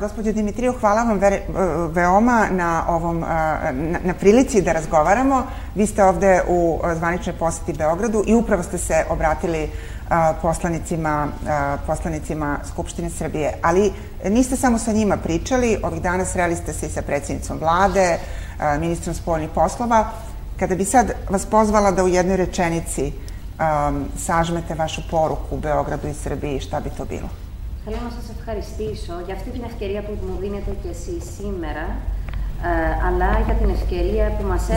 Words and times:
Gospodin 0.00 0.34
Dimitriju, 0.34 0.74
hvala 0.80 1.02
vam 1.02 1.18
ve, 1.18 1.42
veoma 1.90 2.46
na 2.50 2.84
ovom 2.88 3.20
na, 3.20 3.98
na 4.04 4.14
prilici 4.14 4.62
da 4.62 4.72
razgovaramo. 4.72 5.42
Vi 5.74 5.86
ste 5.86 6.04
ovde 6.04 6.42
u 6.48 6.80
zvaničnoj 6.96 7.36
poseti 7.38 7.72
Beogradu 7.72 8.24
i 8.26 8.34
upravo 8.34 8.62
ste 8.62 8.78
se 8.78 9.04
obratili 9.08 9.70
poslanicima, 10.42 11.28
poslanicima 11.86 12.58
Skupštine 12.72 13.10
Srbije. 13.10 13.52
Ali 13.62 13.92
niste 14.24 14.56
samo 14.56 14.78
sa 14.78 14.92
njima 14.92 15.16
pričali, 15.16 15.78
ovih 15.82 16.02
dana 16.02 16.24
sreli 16.24 16.56
ste 16.56 16.72
se 16.72 16.86
i 16.86 16.90
sa 16.90 17.02
predsjednicom 17.02 17.58
vlade, 17.58 18.18
ministrom 18.80 19.14
spoljnih 19.14 19.50
poslova. 19.54 20.04
Kada 20.58 20.74
bi 20.74 20.84
sad 20.84 21.12
vas 21.30 21.46
pozvala 21.46 21.90
da 21.90 22.04
u 22.04 22.08
jednoj 22.08 22.36
rečenici 22.36 23.12
um, 23.12 24.04
sažmete 24.18 24.74
vašu 24.74 25.02
poruku 25.10 25.56
u 25.56 25.58
Beogradu 25.58 26.08
i 26.08 26.14
Srbiji, 26.14 26.60
šta 26.60 26.80
bi 26.80 26.90
to 26.90 27.04
bilo? 27.04 27.45
Θέλω 27.85 27.97
να 28.03 28.11
σας 28.17 28.29
ευχαριστήσω 28.37 29.13
για 29.25 29.33
αυτή 29.33 29.49
την 29.49 29.63
ευκαιρία 29.65 30.01
που 30.01 30.13
μου 30.27 30.37
δίνετε 30.39 30.71
και 30.81 30.89
εσείς 30.89 31.23
σήμερα 31.37 31.85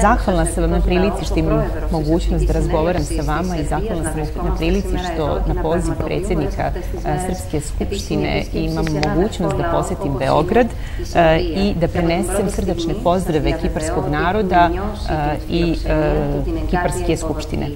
Zahvalna 0.03 0.47
sam 0.47 0.63
vam 0.63 0.71
na 0.71 0.81
prilici 0.81 1.25
što 1.25 1.39
imam 1.39 1.63
mogućnost 1.91 2.47
da 2.47 2.53
razgovaram 2.53 3.05
sa 3.05 3.23
vama 3.33 3.57
i 3.57 3.65
zahvalna 3.65 4.13
sam 4.13 4.45
na 4.45 4.57
prilici 4.57 4.99
što 4.99 5.41
na 5.55 5.63
poziv 5.63 5.95
predsednika 6.05 6.73
Srpske 7.27 7.61
skupštine 7.61 8.45
imam 8.53 8.85
mogućnost 8.85 9.57
da 9.57 9.71
posetim 9.73 10.13
Beograd 10.19 10.67
i 11.41 11.75
da 11.81 11.89
prenesem 11.89 12.51
srdačne 12.51 12.95
pozdrave 13.03 13.59
kiparskog 13.63 14.05
naroda 14.11 14.71
i 15.49 15.75
Kiparske 16.71 17.17
skupštine 17.17 17.67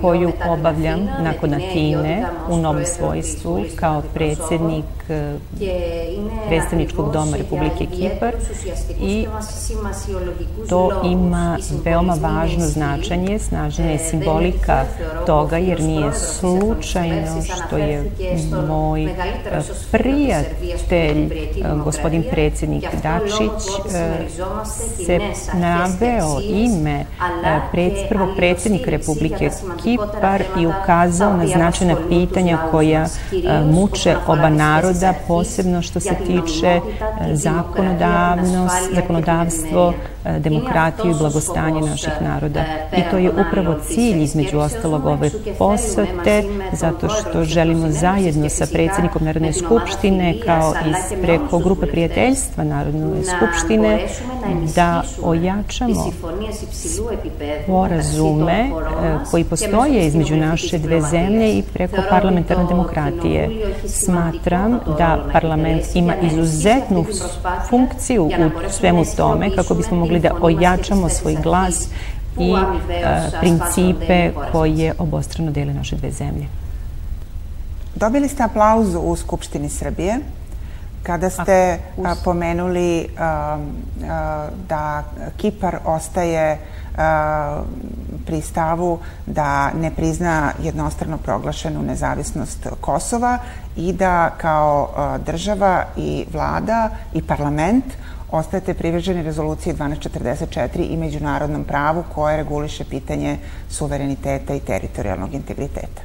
koju 0.00 0.32
obavljam 0.48 1.00
nakon 1.20 1.54
Atine 1.54 2.26
u 2.48 2.56
novom 2.56 2.84
svojstvu 2.84 3.64
kao 3.76 4.02
predsednik 4.14 4.84
predstavničkog 6.48 7.12
doma 7.12 7.36
Republike 7.36 7.86
Kipar. 7.86 8.34
I 9.02 9.26
to 10.68 11.02
ima 11.04 11.58
veoma 11.84 12.16
važno 12.20 12.66
značanje, 12.66 13.38
snažna 13.38 13.84
je 13.84 13.98
simbolika 13.98 14.84
toga 15.26 15.58
jer 15.58 15.80
nije 15.80 16.12
slučajno 16.12 17.42
što 17.42 17.76
je 17.76 18.10
moj 18.68 19.08
prijatelj 19.90 21.48
gospodin 21.84 22.24
predsednik 22.30 22.84
Dačić 23.02 23.90
se 25.06 25.18
naveo 25.54 26.40
ime 26.42 27.04
pred, 27.72 27.92
prvog 28.10 28.28
predsednika 28.36 28.90
Republike 28.90 29.50
Kipar 29.82 30.42
i 30.60 30.66
ukazao 30.66 31.36
na 31.36 31.46
značajna 31.46 31.96
pitanja 32.08 32.58
koja 32.70 33.06
muče 33.72 34.16
oba 34.26 34.50
naroda, 34.50 35.14
posebno 35.28 35.82
što 35.82 36.00
se 36.00 36.14
tiče 36.26 36.80
zakonodavnost, 37.32 38.94
zakonodavstvo, 38.94 39.94
demokratiju 40.38 41.10
i 41.10 41.18
blagostanje 41.18 41.80
naših 41.80 42.12
naroda. 42.20 42.64
I 42.96 43.00
to 43.10 43.18
je 43.18 43.30
upravo 43.30 43.74
cilj 43.88 44.22
između 44.22 44.58
ostalog 44.58 45.06
ove 45.06 45.30
posete, 45.58 46.44
zato 46.72 47.08
što 47.08 47.44
želimo 47.44 47.90
zajedno 47.90 48.48
sa 48.48 48.66
predsednikom 48.72 49.24
Narodne 49.24 49.52
skupštine 49.52 50.34
kao 50.46 50.74
i 50.86 51.20
preko 51.22 51.58
grupe 51.58 51.86
prijateljstva 51.86 52.64
Narodne 52.64 53.22
skupštine 53.24 54.00
da 54.74 55.02
ojačamo 55.22 56.10
sporazume 57.64 58.70
koji 59.30 59.44
postoje 59.44 60.06
između 60.06 60.36
naše 60.36 60.78
dve 60.78 61.00
zemlje 61.00 61.52
i 61.52 61.62
preko 61.62 61.96
parlamentarne 62.10 62.64
demokratije. 62.68 63.50
Smatram 63.86 64.80
da 64.98 65.24
parlament 65.32 65.82
ima 65.94 66.14
izuzetnu 66.16 67.04
funkciju 67.70 68.24
u 68.24 68.70
svemu 68.70 69.04
tome 69.16 69.50
kako 69.56 69.74
bismo 69.74 69.96
mogli 69.96 70.09
da 70.18 70.30
ojačamo 70.40 71.08
svoj 71.08 71.36
glas 71.42 71.88
i 72.38 72.54
principe 73.40 74.32
koje 74.52 74.94
obostrano 74.98 75.50
dele 75.50 75.74
naše 75.74 75.96
dve 75.96 76.10
zemlje. 76.10 76.46
Dobili 77.94 78.28
ste 78.28 78.42
aplauzu 78.42 78.98
u 78.98 79.16
Skupštini 79.16 79.68
Srbije 79.68 80.18
kada 81.02 81.30
ste 81.30 81.78
a, 82.04 82.14
pomenuli 82.24 83.08
a, 83.18 83.58
a, 84.08 84.48
da 84.68 85.04
Kipar 85.36 85.78
ostaje 85.84 86.58
pri 88.26 88.40
stavu 88.40 88.98
da 89.26 89.70
ne 89.72 89.90
prizna 89.90 90.52
jednostrano 90.62 91.18
proglašenu 91.18 91.82
nezavisnost 91.82 92.66
Kosova 92.80 93.38
i 93.76 93.92
da 93.92 94.30
kao 94.38 94.90
država 95.26 95.84
i 95.96 96.26
vlada 96.32 96.90
i 97.14 97.22
parlament 97.22 97.84
ostajete 98.32 98.74
privrženi 98.74 99.22
rezoluciji 99.22 99.74
1244 99.74 100.68
i 100.90 100.96
međunarodnom 100.96 101.64
pravu 101.64 102.04
koje 102.14 102.36
reguliše 102.36 102.84
pitanje 102.84 103.38
suvereniteta 103.70 104.54
i 104.54 104.60
teritorijalnog 104.60 105.34
integriteta. 105.34 106.02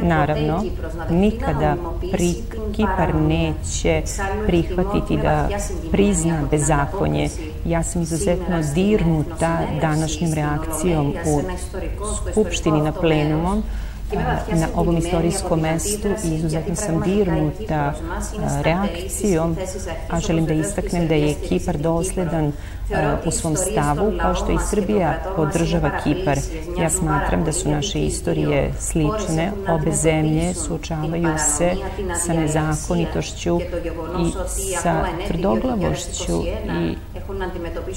Naravno, 0.00 0.64
nikada 1.10 1.76
pri 2.12 2.34
Kipar 2.76 3.14
neće 3.14 4.02
prihvatiti 4.46 5.16
da 5.16 5.48
prizna 5.90 6.42
bezakonje. 6.50 7.28
Ja 7.64 7.82
sam 7.82 8.02
izuzetno 8.02 8.62
dirnuta 8.74 9.58
današnjim 9.80 10.34
reakcijom 10.34 11.14
u 11.26 11.42
Skupštini 12.32 12.80
na 12.82 12.92
plenumom 12.92 13.62
na 14.60 14.68
ovom 14.74 14.96
istorijskom 14.96 15.60
mestu 15.60 16.08
i 16.24 16.34
izuzetno 16.34 16.74
sam 16.74 17.00
dirnuta 17.00 17.94
reakcijom, 18.62 19.56
a 20.10 20.20
želim 20.20 20.46
da 20.46 20.54
istaknem 20.54 21.08
da 21.08 21.14
je 21.14 21.34
Kipar 21.34 21.78
dosledan 21.78 22.52
u 23.26 23.30
svom 23.30 23.56
stavu, 23.56 24.12
kao 24.20 24.34
što 24.34 24.52
i 24.52 24.58
Srbija 24.70 25.14
podržava 25.36 25.90
Kipar. 26.04 26.38
Ja 26.80 26.90
smatram 26.90 27.44
da 27.44 27.52
su 27.52 27.70
naše 27.70 28.00
istorije 28.00 28.72
slične, 28.78 29.52
obe 29.68 29.92
zemlje 29.92 30.54
suočavaju 30.54 31.28
se 31.38 31.70
sa 32.24 32.32
nezakonitošću 32.32 33.60
i 34.20 34.30
sa 34.82 35.04
tvrdoglavošću 35.26 36.42
i 36.80 36.96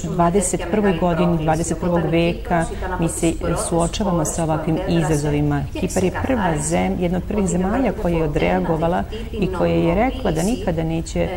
21. 0.04 1.00
godini 1.00 1.38
21. 1.38 2.10
veka 2.10 2.64
mi 3.00 3.08
se 3.08 3.32
suočavamo 3.68 4.24
sa 4.24 4.42
ovakvim 4.42 4.78
izazovima. 4.88 5.62
Kipar 5.80 6.04
je 6.04 6.12
prva 6.26 6.58
zem, 6.58 6.96
jedna 7.00 7.18
od 7.18 7.24
prvih 7.28 7.46
zemalja 7.46 7.92
koja 8.02 8.16
je 8.16 8.24
odreagovala 8.24 9.02
i 9.32 9.46
koja 9.46 9.72
je 9.72 9.94
rekla 9.94 10.30
da 10.30 10.42
nikada 10.42 10.82
neće 10.82 11.28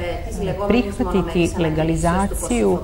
prihvatiti 0.68 1.62
legalizaciju 1.62 2.80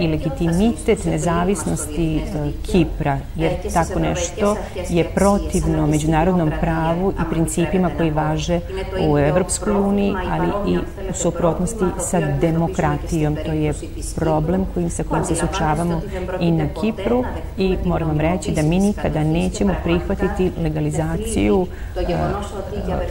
i 0.00 0.06
legitimitet 0.06 1.04
nezavisnosti 1.04 2.16
e, 2.16 2.20
Kipra, 2.62 3.18
jer 3.36 3.52
tako 3.74 3.98
nešto 3.98 4.56
je 4.88 5.04
protivno 5.04 5.86
međunarodnom 5.86 6.52
pravu 6.60 7.12
i 7.12 7.30
principima 7.30 7.90
koji 7.96 8.10
važe 8.10 8.60
u 9.08 9.18
Evropskoj 9.18 9.72
uniji, 9.72 10.14
ali 10.30 10.72
i 10.72 10.78
u 10.78 10.82
suprotnosti 11.14 11.84
sa 11.98 12.20
demokratijom. 12.20 13.36
To 13.46 13.52
je 13.52 13.72
problem 14.16 14.66
kojim 14.74 14.90
sa 14.90 15.02
kojim 15.04 15.24
se 15.24 15.34
sučavamo 15.34 16.00
i 16.40 16.52
na 16.52 16.68
Kipru 16.80 17.24
i 17.58 17.76
moram 17.84 18.08
vam 18.08 18.20
reći 18.20 18.50
da 18.50 18.62
mi 18.62 18.78
nikada 18.78 19.24
nećemo 19.24 19.74
prihvatiti 19.84 20.52
legalizaciju 20.62 21.66
e, 21.96 22.16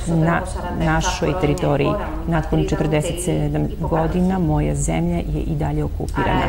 na 0.08 0.42
našoj 0.86 1.34
teritoriji. 1.42 1.92
Nakon 2.28 2.60
47 2.60 3.68
godina 3.80 4.40
moja 4.40 4.76
zemlja 4.76 5.16
je 5.16 5.42
i 5.48 5.56
dalje 5.56 5.84
okupirana. 5.84 6.49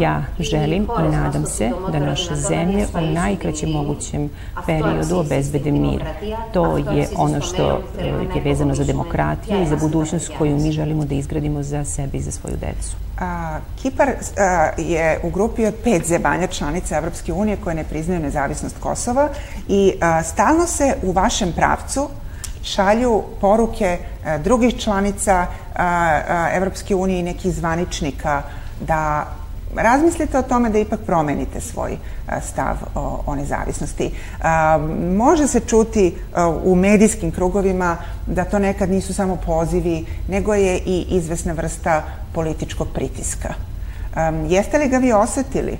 Ja 0.00 0.24
želim 0.38 0.88
i 0.98 1.08
nadam 1.12 1.46
se 1.46 1.70
da 1.92 1.98
naše 1.98 2.34
zemlje 2.34 2.86
u 2.94 3.00
najkraćem 3.00 3.70
mogućem 3.70 4.30
periodu 4.66 5.16
obezbede 5.16 5.72
mir. 5.72 6.04
To 6.52 6.76
je 6.76 7.08
ono 7.16 7.40
što 7.40 7.82
e, 7.98 8.06
je 8.34 8.40
vezano 8.44 8.74
za 8.74 8.84
demokratiju 8.84 9.62
i 9.62 9.66
za 9.66 9.76
budućnost 9.76 10.32
koju 10.38 10.56
mi 10.56 10.72
želimo 10.72 11.04
da 11.04 11.14
izgradimo 11.14 11.62
za 11.62 11.84
sebe 11.84 12.18
i 12.18 12.20
za 12.20 12.30
svoju 12.30 12.56
decu. 12.56 12.96
A, 13.18 13.58
Kipar 13.82 14.08
a, 14.08 14.70
je 14.78 15.20
u 15.22 15.30
grupi 15.30 15.66
od 15.66 15.74
pet 15.84 16.06
zemalja 16.06 16.46
članica 16.46 16.96
Evropske 16.96 17.32
unije 17.32 17.56
koje 17.56 17.74
ne 17.74 17.84
priznaju 17.84 18.20
nezavisnost 18.20 18.76
Kosova 18.80 19.28
i 19.68 19.92
a, 20.00 20.22
stalno 20.22 20.66
se 20.66 20.94
u 21.02 21.12
vašem 21.12 21.52
pravcu 21.52 22.08
šalju 22.62 23.22
poruke 23.40 23.98
a, 24.24 24.38
drugih 24.38 24.78
članica 24.78 25.34
a, 25.34 25.46
a, 25.74 26.48
Evropske 26.52 26.94
unije 26.94 27.20
i 27.20 27.22
nekih 27.22 27.52
zvaničnika 27.52 28.42
da 28.80 29.26
razmislite 29.76 30.38
o 30.38 30.42
tome 30.42 30.70
da 30.70 30.78
ipak 30.78 31.00
promenite 31.06 31.60
svoj 31.60 31.98
stav 32.42 32.76
o, 32.94 33.22
o 33.26 33.34
nezavisnosti. 33.34 34.10
Može 35.16 35.46
se 35.46 35.60
čuti 35.60 36.14
u 36.64 36.74
medijskim 36.74 37.30
krugovima 37.30 37.96
da 38.26 38.44
to 38.44 38.58
nekad 38.58 38.90
nisu 38.90 39.14
samo 39.14 39.36
pozivi, 39.46 40.06
nego 40.28 40.54
je 40.54 40.78
i 40.78 41.06
izvesna 41.08 41.52
vrsta 41.52 42.02
političkog 42.34 42.88
pritiska. 42.94 43.54
Jeste 44.48 44.78
li 44.78 44.88
ga 44.88 44.98
vi 44.98 45.12
osetili? 45.12 45.78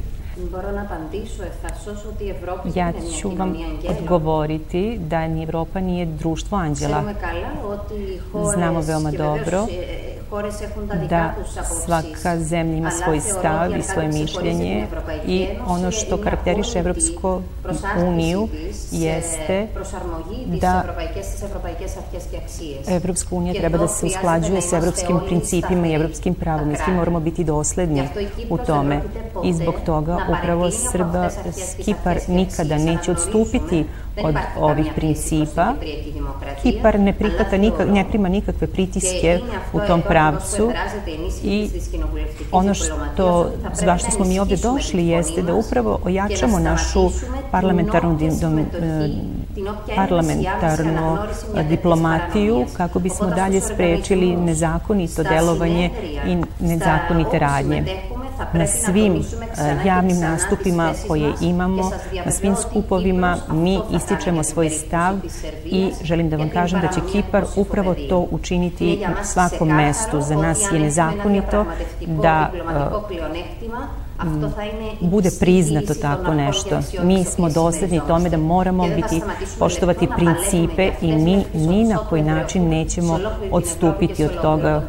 Ja 2.75 2.93
ću 3.21 3.31
vam 3.31 3.57
odgovoriti 3.89 4.99
da 4.99 5.29
ni 5.29 5.43
Evropa 5.43 5.81
nije 5.81 6.07
društvo 6.07 6.59
anđela. 6.59 7.03
Znamo 8.55 8.81
veoma 8.81 9.11
dobro 9.11 9.67
da 11.09 11.35
svaka 11.85 12.39
zemlja 12.39 12.77
ima 12.77 12.91
svoj 12.91 13.21
stav 13.21 13.77
i 13.79 13.83
svoje 13.83 14.09
mišljenje 14.09 14.87
i 15.27 15.47
ono 15.67 15.91
što 15.91 16.17
karakteriše 16.17 16.79
Evropsku 16.79 17.43
uniju 18.07 18.49
jeste 18.91 19.67
da 20.61 20.85
Evropska 22.89 23.35
unija 23.37 23.55
treba 23.55 23.79
da 23.79 23.89
se 23.89 24.07
usklađuje 24.07 24.61
sa 24.61 24.77
evropskim 24.77 25.21
principima 25.27 25.87
i 25.87 25.95
evropskim 25.95 26.35
pravom 26.35 26.71
i 26.73 26.77
svi 26.77 26.93
moramo 26.93 27.21
biti 27.21 27.45
dosledni 27.45 28.09
u 28.51 28.59
tome. 28.59 29.01
i 29.45 29.53
zbog 29.53 29.75
toga 29.87 30.19
upravo 30.39 30.71
Srba, 30.71 31.29
Kipar 31.85 32.19
nikada 32.29 32.79
neće 32.79 33.11
odstupiti 33.11 33.85
od 34.23 34.35
ovih 34.57 34.87
principa. 34.95 35.75
Kipar 36.63 37.01
ne, 37.01 37.13
prihvata 37.13 37.57
nikak, 37.57 37.89
ne 37.89 38.05
prima 38.09 38.29
nikakve 38.29 38.67
pritiske 38.67 39.41
u 39.73 39.81
tom 39.87 40.03
pravcu 40.03 40.73
i 41.43 41.69
ono 42.53 42.75
što, 42.75 43.51
zašto 43.75 44.11
smo 44.11 44.25
mi 44.25 44.39
ovde 44.39 44.57
došli 44.57 45.07
jeste 45.07 45.43
da 45.43 45.55
upravo 45.55 45.99
ojačamo 46.05 46.59
našu 46.59 47.11
parlamentarnu, 47.51 48.19
dom, 48.41 48.67
parlamentarnu 49.97 51.19
diplomatiju 51.69 52.67
kako 52.77 52.99
bismo 52.99 53.27
dalje 53.27 53.61
sprečili 53.61 54.37
nezakonito 54.37 55.23
delovanje 55.23 55.91
i 56.27 56.37
nezakonite 56.61 57.39
radnje 57.39 57.85
na 58.53 58.67
svim 58.67 59.23
javnim 59.85 60.21
nastupima 60.21 60.93
koje 61.09 61.33
imamo, 61.41 61.91
na 62.25 62.33
svim 62.33 62.57
skupovima, 62.57 63.37
mi 63.51 63.81
ističemo 63.93 64.43
svoj 64.43 64.71
stav 64.71 65.15
i 65.65 65.91
želim 66.03 66.31
da 66.31 66.37
vam 66.37 66.51
kažem 66.51 66.81
da 66.81 66.89
će 66.89 67.01
Kipar 67.13 67.45
upravo 67.57 67.95
to 68.09 68.27
učiniti 68.31 68.99
u 69.23 69.25
svakom 69.25 69.69
mestu. 69.69 70.21
Za 70.21 70.35
nas 70.37 70.73
je 70.73 70.79
nezakonito 70.79 71.65
da 72.07 72.51
bude 75.01 75.31
priznato 75.41 75.95
tako 75.95 76.35
nešto. 76.35 76.81
Mi 77.03 77.25
smo 77.25 77.51
dosledni 77.51 78.01
tome 78.09 78.31
da 78.31 78.37
moramo 78.37 78.89
biti, 78.97 79.23
poštovati 79.59 80.09
principe 80.17 80.91
i 81.03 81.13
mi 81.13 81.45
ni 81.55 81.85
na 81.85 81.97
koji 81.97 82.23
način 82.23 82.69
nećemo 82.69 83.19
odstupiti 83.51 84.25
od 84.25 84.41
toga 84.43 84.83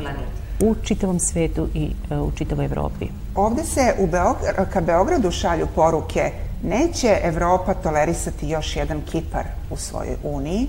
u 0.60 0.76
čitavom 0.84 1.20
svetu 1.20 1.68
i 1.74 1.90
e, 2.12 2.18
u 2.18 2.32
čitavoj 2.32 2.66
Evropi. 2.66 3.06
Ovde 3.38 3.64
se 3.64 3.94
u 4.00 4.08
Beog 4.08 4.36
ka 4.74 4.82
Beogradu 4.82 5.32
šalju 5.32 5.68
poruke 5.76 6.32
neće 6.64 7.18
Evropa 7.24 7.74
tolerisati 7.74 8.50
još 8.50 8.76
jedan 8.76 9.02
Kipar 9.12 9.46
u 9.70 9.78
svojoj 9.78 10.16
uniji 10.24 10.68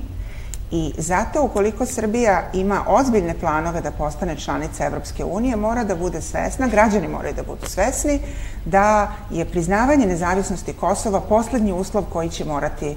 i 0.71 0.93
zato 0.99 1.43
ukoliko 1.43 1.87
Srbija 1.87 2.43
ima 2.53 2.85
ozbiljne 2.87 3.35
planove 3.41 3.81
da 3.81 3.91
postane 3.91 4.37
članica 4.37 4.87
Evropske 4.87 5.25
unije, 5.25 5.57
mora 5.57 5.85
da 5.85 5.97
bude 5.97 6.21
svesna, 6.21 6.69
građani 6.69 7.09
moraju 7.09 7.35
da 7.35 7.43
budu 7.43 7.67
svesni, 7.67 8.21
da 8.65 9.11
je 9.31 9.45
priznavanje 9.45 10.07
nezavisnosti 10.07 10.73
Kosova 10.73 11.21
poslednji 11.21 11.73
uslov 11.73 12.05
koji 12.13 12.29
će 12.29 12.45
morati 12.45 12.87
e, 12.87 12.97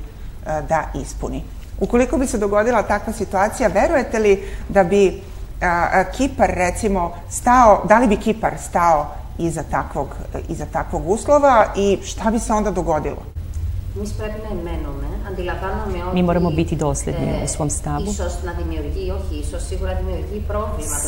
da 0.69 0.83
ispuni. 1.01 1.43
Ukoliko 1.79 2.17
bi 2.17 2.27
se 2.27 2.37
dogodila 2.37 2.83
takva 2.83 3.13
situacija, 3.13 3.69
verujete 3.69 4.19
li 4.19 4.43
da 4.69 4.83
bi 4.83 5.21
Kipar 6.17 6.49
recimo 6.49 7.11
stao, 7.29 7.85
da 7.87 7.99
li 7.99 8.07
bi 8.07 8.17
Kipar 8.17 8.53
stao 8.69 9.20
iza 9.45 9.63
takvog, 9.71 10.07
iza 10.49 10.65
takvog 10.65 11.09
uslova 11.09 11.65
i 11.75 11.97
šta 12.03 12.31
bi 12.31 12.39
se 12.39 12.53
onda 12.53 12.71
dogodilo? 12.71 13.40
Mi 16.13 16.23
moramo 16.23 16.49
biti 16.49 16.75
dosledni 16.75 17.43
u 17.43 17.47
svom 17.47 17.69
stavu. 17.69 18.05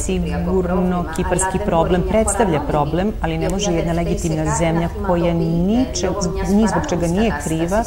Sigurno 0.04 1.06
kiparski 1.16 1.60
problem 1.66 2.04
predstavlja 2.10 2.62
problem, 2.68 3.12
ali 3.22 3.38
ne 3.38 3.50
može 3.50 3.72
jedna 3.72 3.94
legitimna 3.94 4.56
zemlja 4.58 4.90
koja 5.08 5.34
niče, 5.34 6.10
ni 6.50 6.68
zbog 6.68 6.84
čega 6.90 7.08
nije 7.08 7.34
kriva, 7.44 7.84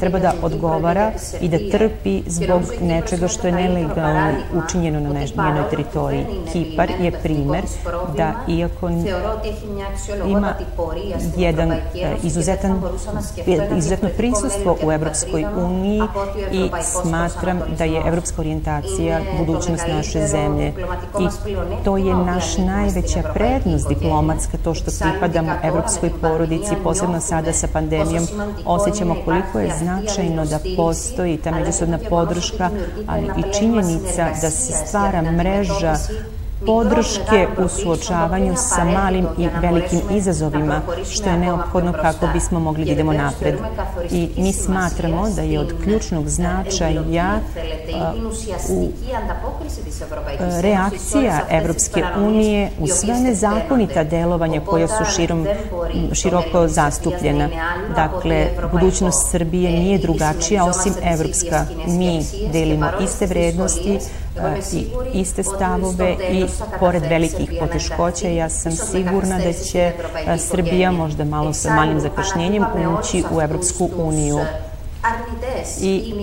treba 0.00 0.18
da 0.18 0.32
odgovara 0.42 1.12
i 1.40 1.48
da 1.48 1.78
trpi 1.78 2.22
zbog 2.26 2.62
nečega 2.80 3.28
što 3.28 3.46
je 3.46 3.52
nelegalno 3.52 4.32
učinjeno 4.64 5.00
na 5.00 5.20
njenoj 5.44 5.70
teritoriji. 5.70 6.26
Kipar 6.52 6.90
je 7.00 7.12
primer 7.12 7.64
da 8.16 8.34
iako 8.48 8.90
ima 10.26 10.54
jedan 11.36 11.74
izuzetan, 12.22 12.82
izuzetno 13.76 14.08
prisustvo 14.30 14.76
u 14.82 14.92
Evropskoj 14.92 15.46
uniji 15.56 16.02
i 16.52 16.70
smatram 16.82 17.60
da 17.78 17.84
je 17.84 18.02
evropska 18.06 18.40
orijentacija 18.40 19.20
budućnost 19.38 19.84
naše 19.88 20.26
zemlje. 20.26 20.72
I 21.20 21.26
to 21.84 21.96
je 21.96 22.14
naš 22.14 22.58
najveća 22.58 23.22
prednost 23.34 23.88
diplomatska, 23.88 24.58
to 24.64 24.74
što 24.74 24.90
pripadamo 25.00 25.52
evropskoj 25.62 26.10
porodici, 26.20 26.74
posebno 26.82 27.20
sada 27.20 27.52
sa 27.52 27.68
pandemijom, 27.72 28.26
osjećamo 28.64 29.16
koliko 29.24 29.58
je 29.58 29.74
značajno 29.78 30.46
da 30.46 30.58
postoji 30.76 31.36
ta 31.36 31.50
međusobna 31.50 31.98
podrška, 32.10 32.70
ali 33.06 33.26
i 33.26 33.58
činjenica 33.58 34.28
da 34.42 34.50
se 34.50 34.72
stvara 34.72 35.22
mreža 35.22 35.96
podrške 36.66 37.48
u 37.64 37.68
suočavanju 37.68 38.54
sa 38.56 38.84
malim 38.84 39.26
i 39.38 39.48
velikim 39.62 40.00
izazovima, 40.10 40.80
što 41.10 41.28
je 41.28 41.38
neophodno 41.38 41.92
kako 41.92 42.26
bismo 42.32 42.60
mogli 42.60 42.84
da 42.84 42.92
idemo 42.92 43.12
napred. 43.12 43.54
I 44.10 44.28
mi 44.36 44.52
smatramo 44.52 45.30
da 45.30 45.42
je 45.42 45.60
od 45.60 45.74
ključnog 45.84 46.28
značaja 46.28 47.02
u 48.68 48.88
reakcija 50.60 51.40
Evropske 51.50 52.04
unije 52.16 52.70
u 52.78 52.86
sve 52.86 53.20
nezakonita 53.20 54.04
delovanja 54.04 54.60
koja 54.60 54.88
su 54.88 55.04
širom, 55.16 55.46
široko 56.12 56.68
zastupljena. 56.68 57.48
Dakle, 57.96 58.46
budućnost 58.72 59.30
Srbije 59.30 59.70
nije 59.70 59.98
drugačija 59.98 60.64
osim 60.64 60.92
evropska. 61.02 61.66
Mi 61.86 62.24
delimo 62.52 62.86
iste 63.04 63.26
vrednosti, 63.26 63.98
iste 65.12 65.42
stavove 65.42 66.16
i 66.32 66.46
pored 66.80 67.02
velikih 67.02 67.52
poteškoća 67.60 68.28
ja 68.28 68.48
sam 68.48 68.72
sigurna 68.72 69.38
da 69.38 69.52
će 69.52 69.92
Srbija 70.38 70.92
možda 70.92 71.24
malo 71.24 71.52
sa 71.52 71.74
malim 71.74 72.00
zakašnjenjem 72.00 72.64
ući 72.98 73.24
u 73.32 73.40
Evropsku 73.40 73.90
uniju. 73.96 74.38
I 75.80 76.14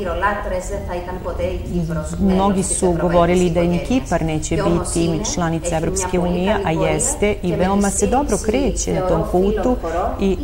mnogi 2.20 2.64
su 2.64 2.98
govorili 3.02 3.50
da 3.50 3.62
i 3.62 3.80
Kipar 3.88 4.22
neće 4.22 4.56
biti 4.56 5.22
članica 5.34 5.78
Evropske 5.78 6.20
unije, 6.20 6.58
a 6.66 6.72
jeste 6.72 7.36
i 7.44 7.56
veoma 7.56 7.90
se 7.90 8.08
dobro 8.08 8.38
kreće 8.46 8.94
na 8.94 9.08
tom 9.08 9.24
putu 9.32 9.78
i 10.20 10.38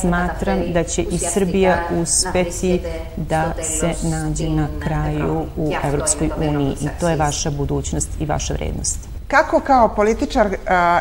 smatram 0.00 0.72
da 0.72 0.84
će 0.84 1.02
i 1.02 1.18
Srbija 1.18 1.78
uspeti 2.02 2.80
da 3.16 3.52
se 3.62 3.94
nađe 4.02 4.48
na 4.48 4.68
kraju 4.80 5.46
u 5.56 5.72
Evropskoj 5.84 6.30
uniji 6.36 6.76
i 6.80 6.88
to 7.00 7.08
je 7.08 7.16
vaša 7.16 7.50
budućnost 7.50 8.08
i 8.20 8.26
vaša 8.26 8.54
vrednost. 8.54 8.98
Kako 9.28 9.60
kao 9.60 9.88
političar 9.88 10.46
uh, 10.46 10.52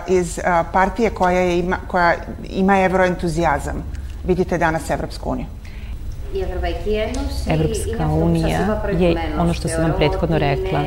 iz 0.07 0.37
uh, 0.37 0.43
partije 0.73 1.09
koja, 1.09 1.39
je 1.39 1.59
ima, 1.59 1.77
koja 1.87 2.15
ima 2.49 2.79
evroentuzijazam 2.79 3.83
vidite 4.23 4.57
danas 4.57 4.89
Evropsku 4.89 5.29
uniju? 5.29 5.45
Evropska 7.49 8.07
unija 8.07 8.59
je 8.99 9.15
ono 9.39 9.53
što 9.53 9.67
sam 9.67 9.83
vam 9.83 9.93
prethodno 9.97 10.37
rekla. 10.37 10.81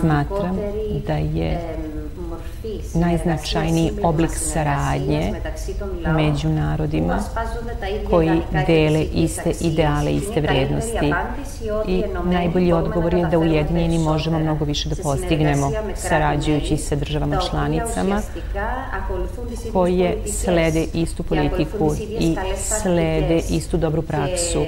Smatram 0.00 0.58
da 1.06 1.14
je 1.14 1.60
najznačajniji 2.94 3.92
oblik 4.02 4.30
saradnje 4.30 5.32
među 6.06 6.48
narodima 6.48 7.18
koji 8.10 8.40
dele 8.66 9.02
iste 9.02 9.52
ideale, 9.60 10.12
iste 10.12 10.40
vrednosti. 10.40 11.12
I 11.86 12.02
najbolji 12.24 12.72
odgovor 12.72 13.14
je 13.14 13.26
da 13.26 13.38
ujedinjeni 13.38 13.98
možemo 13.98 14.38
mnogo 14.38 14.64
više 14.64 14.88
da 14.88 15.02
postignemo 15.02 15.70
sarađujući 15.94 16.76
sa 16.76 16.96
državama 16.96 17.36
članicama 17.50 18.22
koje 19.72 20.16
slede 20.26 20.86
istu 20.94 21.22
politiku 21.22 21.94
i 22.20 22.36
slede 22.56 23.40
istu 23.50 23.76
dobru 23.76 24.02
praksu. 24.02 24.64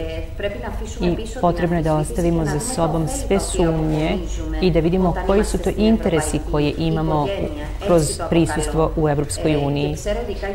I 1.01 1.17
potrebno 1.41 1.77
je 1.77 1.83
da 1.83 1.97
ostavimo 1.97 2.45
za 2.45 2.61
sobom 2.61 3.09
sve 3.09 3.41
sumnje 3.41 4.19
i 4.61 4.71
da 4.71 4.81
vidimo 4.81 5.15
koji 5.27 5.45
su 5.45 5.59
to 5.59 5.71
interesi 5.77 6.41
koje 6.51 6.75
imamo 6.79 7.27
kroz 7.87 8.21
prisustvo 8.31 8.91
u 8.97 9.09
Evropskoj 9.09 9.57
uniji. 9.57 9.97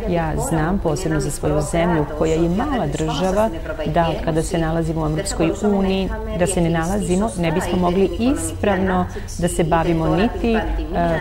Ja 0.09 0.33
znam 0.49 0.79
posebno 0.79 1.19
za 1.19 1.31
svoju 1.31 1.61
zemlju 1.71 2.05
koja 2.17 2.33
je 2.33 2.49
mala 2.49 2.87
država 2.87 3.49
da 3.85 4.11
kada 4.25 4.43
se 4.43 4.57
nalazimo 4.57 5.01
u 5.01 5.05
Evropskoj 5.05 5.51
uniji, 5.63 6.09
da 6.39 6.47
se 6.47 6.61
ne 6.61 6.69
nalazimo, 6.69 7.29
ne 7.37 7.51
bismo 7.51 7.77
mogli 7.77 8.09
ispravno 8.19 9.05
da 9.37 9.47
se 9.47 9.63
bavimo 9.63 10.15
niti 10.15 10.55
uh, 10.55 10.61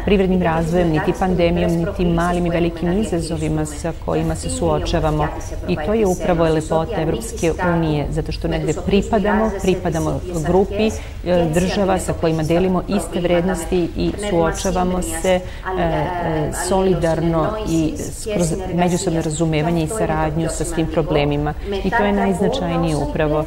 privrednim 0.05 0.43
razvojem, 0.43 0.89
niti 0.89 1.13
pandemijom, 1.19 1.73
niti 1.73 2.05
malim 2.05 2.47
i 2.47 2.51
velikim 2.51 2.93
izazovima 2.93 3.67
sa 3.67 3.93
kojima 4.05 4.35
se 4.35 4.51
suočavamo. 4.51 5.29
I 5.69 5.77
to 5.87 5.95
je 5.95 6.07
upravo 6.07 6.45
lepota 6.45 7.03
Evropske 7.03 7.53
unije, 7.77 8.07
zato 8.11 8.33
što 8.33 8.49
negde 8.49 8.73
pripadamo, 8.87 9.51
pripadamo 9.63 10.21
grupi 10.47 10.91
e, 11.25 11.51
država 11.55 11.99
sa 11.99 12.13
kojima 12.13 12.43
delimo 12.43 12.83
iste 12.89 13.21
vrednosti 13.21 13.89
i 13.97 14.13
suočavamo 14.31 15.03
se 15.03 15.29
e, 15.29 15.41
e, 15.79 15.80
solidarno 16.69 17.47
i 17.69 17.95
kroz 18.35 18.55
međusobno 18.75 19.23
razumevanje 19.23 19.85
i 19.85 19.89
saradnju 19.89 20.49
sa 20.49 20.65
svim 20.65 20.87
problemima. 20.87 21.55
I 21.85 21.91
to 21.91 22.05
je 22.05 22.13
najznačajnije 22.13 22.97
upravo 22.97 23.45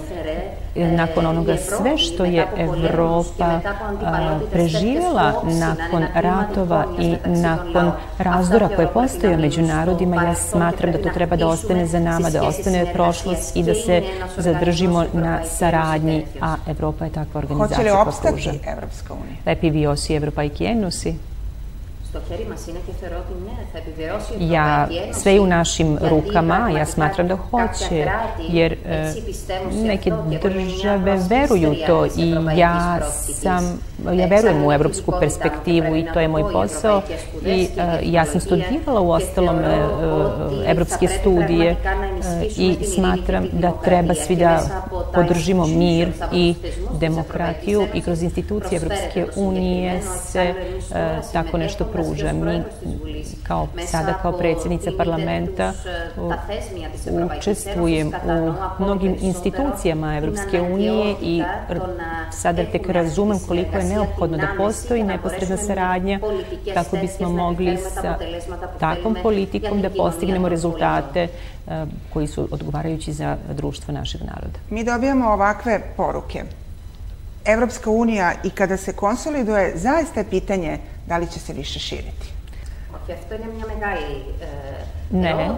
nakon 0.75 1.25
onoga 1.25 1.57
sve 1.57 1.97
što 1.97 2.25
je 2.25 2.47
Evropa 2.57 3.59
preživjela 4.51 5.43
nakon 5.43 6.05
ratova 6.15 6.85
i 6.99 7.15
nakon 7.25 7.91
razdora 8.17 8.69
koje 8.75 8.87
postoje 8.87 9.37
među 9.37 9.61
narodima, 9.61 10.23
ja 10.23 10.35
smatram 10.35 10.91
da 10.91 10.97
to 10.97 11.09
treba 11.09 11.35
da 11.35 11.47
ostane 11.47 11.85
za 11.85 11.99
nama, 11.99 12.29
da 12.29 12.43
ostane 12.43 12.93
prošlost 12.93 13.55
i 13.55 13.63
da 13.63 13.73
se 13.73 14.03
zadržimo 14.37 15.05
na 15.13 15.39
saradnji, 15.45 16.25
a 16.41 16.55
Evropa 16.67 17.05
je 17.05 17.11
takva 17.11 17.39
organizacija 17.39 17.93
koja 17.93 18.03
pruža. 18.03 18.21
Hoće 18.21 18.49
li 18.49 18.51
opstati 18.51 18.69
Evropska 18.69 19.13
unija? 19.13 19.35
Lepi 19.45 19.69
vi 19.69 19.87
osi 19.87 20.15
Evropa 20.15 20.43
i 20.43 20.49
Kienusi 20.49 21.15
što 22.13 22.21
Kerima 22.27 22.55
neke 22.67 23.09
rokinne, 23.09 24.53
ja, 24.53 24.87
sve 25.13 25.33
je 25.33 25.41
u 25.41 25.45
našim 25.45 25.97
rukama, 26.01 26.69
ja 26.77 26.85
smatram 26.85 27.27
da 27.27 27.35
hoće, 27.35 28.07
jer 28.49 28.77
e, 28.85 29.13
neke 29.83 30.11
države 30.41 31.19
veruju 31.29 31.71
u 31.71 31.75
to 31.87 32.05
i 32.05 32.35
ja 32.57 32.99
sam, 33.13 33.79
ja 34.13 34.27
verujem 34.27 34.65
u 34.65 34.71
evropsku 34.71 35.13
perspektivu 35.19 35.95
i 35.95 36.05
to 36.13 36.19
je 36.19 36.27
moj 36.27 36.43
posao 36.51 37.01
i 37.45 37.67
e, 37.77 37.99
ja 38.03 38.25
sam 38.25 38.41
studirala 38.41 39.01
u 39.01 39.11
ostalom 39.11 39.59
e, 39.59 39.87
evropske 40.67 41.07
studije 41.07 41.75
i 42.57 42.77
smatram 42.95 43.45
da 43.51 43.71
treba 43.71 44.13
svi 44.13 44.35
da 44.35 44.61
podržimo 45.13 45.67
mir 45.67 46.11
i 46.33 46.55
demokratiju 46.99 47.87
i 47.93 48.01
kroz 48.01 48.23
institucije 48.23 48.77
Evropske 48.77 49.25
unije 49.35 50.01
se 50.01 50.53
tako 51.33 51.57
nešto 51.57 51.85
pruži 51.85 52.02
pruža. 52.05 52.33
Mi 52.33 52.63
kao, 53.43 53.67
sada 53.87 54.13
kao 54.21 54.31
predsjednica 54.31 54.91
parlamenta 54.97 55.73
učestvujem 57.37 58.07
u 58.07 58.83
mnogim 58.83 59.15
institucijama 59.21 60.17
Evropske 60.17 60.61
unije 60.61 61.15
i 61.21 61.43
sada 62.31 62.63
tek 62.71 62.89
razumem 62.89 63.39
koliko 63.47 63.77
je 63.77 63.83
neophodno 63.83 64.37
da 64.37 64.47
postoji 64.57 65.03
neposredna 65.03 65.57
saradnja 65.57 66.19
kako 66.73 66.97
bismo 66.97 67.29
mogli 67.29 67.77
sa 67.77 68.17
takvom 68.79 69.15
politikom 69.23 69.81
da 69.81 69.89
postignemo 69.89 70.49
rezultate 70.49 71.27
koji 72.13 72.27
su 72.27 72.47
odgovarajući 72.51 73.13
za 73.13 73.37
društvo 73.53 73.93
našeg 73.93 74.21
naroda. 74.21 74.59
Mi 74.69 74.83
dobijamo 74.83 75.29
ovakve 75.29 75.81
poruke. 75.97 76.43
Evropska 77.45 77.89
unija 77.89 78.33
i 78.43 78.49
kada 78.49 78.77
se 78.77 78.93
konsoliduje, 78.93 79.73
zaista 79.75 80.19
je 80.19 80.29
pitanje 80.29 80.79
da 81.07 81.17
li 81.17 81.27
će 81.31 81.39
se 81.39 81.53
više 81.53 81.79
širiti? 81.79 82.33
Auf 82.93 83.07
Festungen 83.07 83.59
haben 83.61 83.79
wir 83.81 83.97
e, 83.97 84.85
Ne. 85.13 85.49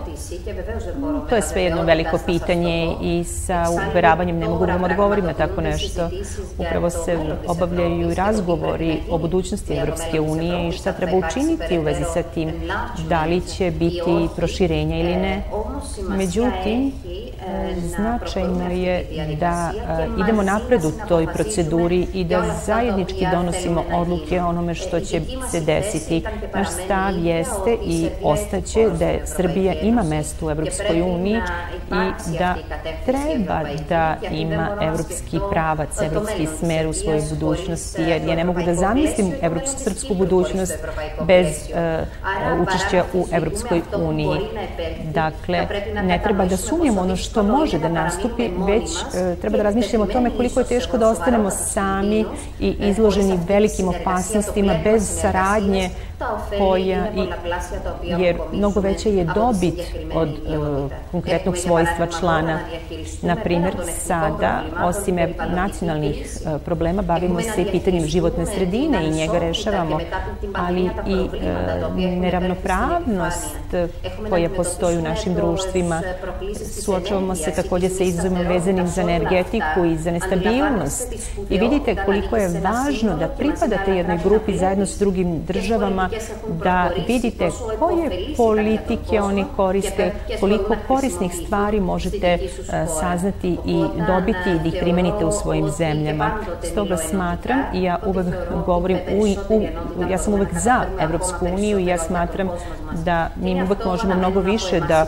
To 1.29 1.35
je 1.35 1.41
sve 1.41 1.63
jedno 1.63 1.83
veliko 1.83 2.19
pitanje 2.25 2.95
i 3.01 3.23
sa 3.23 3.65
uveravanjem 3.91 4.37
ne 4.37 4.47
mogu 4.47 4.65
da 4.65 4.73
vam 4.73 4.83
odgovorim 4.83 5.25
na 5.25 5.33
tako 5.33 5.61
nešto. 5.61 6.09
Upravo 6.57 6.89
se 6.89 7.17
obavljaju 7.47 8.13
razgovori 8.15 8.99
o 9.09 9.17
budućnosti 9.17 9.73
Evropske 9.73 10.19
unije 10.19 10.67
i 10.67 10.71
šta 10.71 10.93
treba 10.93 11.27
učiniti 11.27 11.79
u 11.79 11.81
vezi 11.81 12.03
sa 12.13 12.23
tim. 12.23 12.51
Da 13.09 13.25
li 13.25 13.41
će 13.41 13.71
biti 13.71 14.27
proširenja 14.35 14.99
ili 14.99 15.15
ne. 15.15 15.43
Međutim, 16.09 16.91
značajno 17.95 18.69
je 18.71 19.05
da 19.39 19.71
idemo 20.23 20.43
napred 20.43 20.85
u 20.85 20.91
toj 21.07 21.27
proceduri 21.33 22.07
i 22.13 22.23
da 22.23 22.43
zajednički 22.65 23.27
donosimo 23.31 23.83
odluke 23.93 24.41
o 24.41 24.47
onome 24.47 24.75
što 24.75 24.99
će 24.99 25.21
se 25.51 25.61
desiti. 25.61 26.23
Naš 26.53 26.67
stav 26.69 27.25
jeste 27.25 27.77
i 27.85 28.07
ostaće 28.23 28.89
da 28.99 29.05
je 29.05 29.23
Srbija 29.47 29.73
ima 29.73 30.03
mesto 30.03 30.47
u 30.47 30.49
Evropskoj 30.49 31.01
uniji 31.01 31.41
i 31.91 32.37
da 32.37 32.55
treba 33.05 33.59
da 33.89 34.15
ima 34.31 34.77
evropski 34.81 35.39
pravac, 35.51 36.01
evropski 36.01 36.47
smer 36.59 36.87
u 36.87 36.93
svojoj 36.93 37.21
budućnosti, 37.29 38.01
jer 38.01 38.27
ja 38.27 38.35
ne 38.35 38.43
mogu 38.43 38.61
da 38.63 38.75
zamislim 38.75 39.31
evropsku 39.41 39.79
srpsku 39.79 40.13
budućnost 40.13 40.73
bez 41.27 41.47
uh, 41.47 42.61
učešća 42.61 43.03
u 43.13 43.25
Evropskoj 43.31 43.81
uniji. 43.97 44.39
Dakle, 45.03 45.67
ne 46.03 46.21
treba 46.23 46.45
da 46.45 46.57
sumnjamo 46.57 47.01
ono 47.01 47.15
što 47.15 47.43
može 47.43 47.79
da 47.79 47.89
nastupi, 47.89 48.49
već 48.67 48.83
uh, 48.83 49.41
treba 49.41 49.57
da 49.57 49.63
razmišljamo 49.63 50.05
o 50.05 50.07
tome 50.07 50.29
koliko 50.29 50.59
je 50.59 50.65
teško 50.65 50.97
da 50.97 51.09
ostanemo 51.09 51.49
sami 51.49 52.25
i 52.59 52.75
izloženi 52.79 53.39
velikim 53.47 53.87
opasnostima 53.87 54.75
bez 54.83 55.19
saradnje 55.21 55.89
koja 56.57 57.07
i, 57.15 57.27
jer 58.03 58.37
mnogo 58.53 58.79
veća 58.79 59.09
je 59.09 59.25
dobit 59.35 59.79
od 60.13 60.29
uh, 60.29 60.91
konkretnog 61.11 61.57
svojstva 61.75 62.19
člana. 62.19 62.59
Na 63.21 63.35
primjer, 63.35 63.73
sada, 63.97 64.63
osim 64.83 65.15
nacionalnih 65.55 66.15
uh, 66.15 66.61
problema, 66.61 67.01
bavimo 67.01 67.41
se 67.41 67.61
i 67.61 67.71
pitanjem 67.71 68.05
životne 68.05 68.45
sredine 68.45 69.05
i 69.05 69.11
njega 69.11 69.39
rešavamo, 69.39 69.99
ali 70.53 70.83
i 71.07 71.15
uh, 71.15 71.97
neravnopravnost 71.97 73.65
koja 74.29 74.49
postoji 74.49 74.97
u 74.97 75.01
našim 75.01 75.33
društvima. 75.33 76.01
Suočavamo 76.81 77.35
se 77.35 77.51
takođe 77.51 77.89
sa 77.89 78.03
izazovima 78.03 78.41
vezanim 78.41 78.87
za 78.87 79.01
energetiku 79.01 79.85
i 79.85 79.97
za 79.97 80.11
nestabilnost. 80.11 81.13
I 81.49 81.57
vidite 81.57 81.95
koliko 82.05 82.35
je 82.37 82.61
važno 82.61 83.17
da 83.17 83.27
pripadate 83.27 83.95
jednoj 83.95 84.19
grupi 84.23 84.57
zajedno 84.57 84.85
s 84.85 84.99
drugim 84.99 85.43
državama 85.45 86.09
da 86.63 86.89
vidite 87.07 87.49
koje 87.79 88.35
politike 88.37 89.21
oni 89.21 89.45
koriste, 89.55 90.11
koliko 90.39 90.75
korisnih 90.87 91.31
stvari 91.45 91.64
možete 91.79 92.27
e, 92.27 92.39
saznati 92.99 93.57
i 93.65 93.83
dobiti 94.07 94.49
i 94.55 94.59
da 94.59 94.67
ih 94.67 94.75
primenite 94.81 95.25
u 95.25 95.31
svojim 95.31 95.69
zemljama. 95.69 96.31
Stoga 96.71 96.97
smatram 96.97 97.59
i 97.73 97.83
ja 97.83 97.99
uvek 98.05 98.27
govorim, 98.65 98.97
u, 98.97 99.53
u, 99.55 99.61
ja 100.09 100.17
sam 100.17 100.33
uvek 100.33 100.53
za 100.53 100.85
Evropsku 100.99 101.45
uniju 101.45 101.79
i 101.79 101.85
ja 101.85 101.97
smatram 101.97 102.49
da 103.05 103.29
mi 103.35 103.63
uvek 103.63 103.85
možemo 103.85 104.15
mnogo 104.15 104.39
više 104.39 104.79
da 104.79 105.07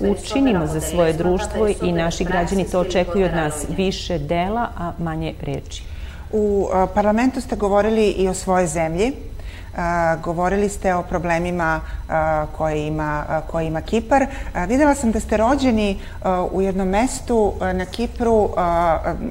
e, 0.00 0.10
učinimo 0.10 0.66
za 0.66 0.80
svoje 0.80 1.12
društvo 1.12 1.68
i 1.82 1.92
naši 1.92 2.24
građani 2.24 2.64
to 2.64 2.80
očekuju 2.80 3.24
od 3.24 3.34
nas 3.34 3.66
više 3.76 4.18
dela, 4.18 4.68
a 4.78 4.92
manje 4.98 5.34
reči. 5.42 5.82
U 6.32 6.68
parlamentu 6.94 7.40
ste 7.40 7.56
govorili 7.56 8.10
i 8.10 8.28
o 8.28 8.34
svojoj 8.34 8.66
zemlji. 8.66 9.12
Govorili 10.22 10.68
ste 10.68 10.94
o 10.94 11.02
problemima 11.02 11.80
koje 12.56 12.86
ima, 12.86 13.24
koje 13.50 13.66
ima 13.66 13.80
Kipar. 13.80 14.26
Videla 14.68 14.94
sam 14.94 15.12
da 15.12 15.20
ste 15.20 15.36
rođeni 15.36 16.00
u 16.52 16.62
jednom 16.62 16.88
mestu 16.88 17.54
na 17.60 17.84
Kipru, 17.84 18.50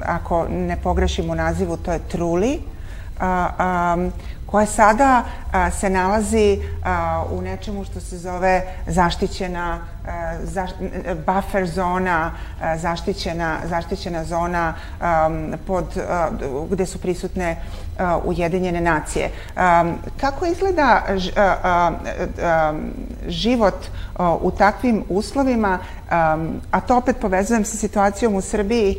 ako 0.05 0.47
ne 0.49 0.77
pogrešim 0.83 1.29
u 1.29 1.35
nazivu, 1.35 1.77
to 1.77 1.91
je 1.91 1.99
Truli, 1.99 2.59
koja 4.45 4.65
sada 4.65 5.23
se 5.79 5.89
nalazi 5.89 6.59
u 7.31 7.41
nečemu 7.41 7.83
što 7.83 7.99
se 7.99 8.17
zove 8.17 8.63
zaštićena 8.87 9.79
buffer 11.25 11.67
zona, 11.67 12.31
zaštićena, 12.75 13.57
zaštićena 13.65 14.23
zona 14.23 14.73
pod, 15.67 15.85
gde 16.69 16.85
su 16.85 17.01
prisutne 17.01 17.57
Ujedinjene 18.23 18.81
nacije. 18.81 19.31
Kako 20.21 20.45
izgleda 20.45 21.03
život 23.27 23.75
u 24.41 24.51
takvim 24.51 25.03
uslovima, 25.09 25.79
a 26.71 26.81
to 26.87 26.97
opet 26.97 27.15
povezujem 27.21 27.65
sa 27.65 27.77
situacijom 27.77 28.35
u 28.35 28.41
Srbiji, 28.41 28.95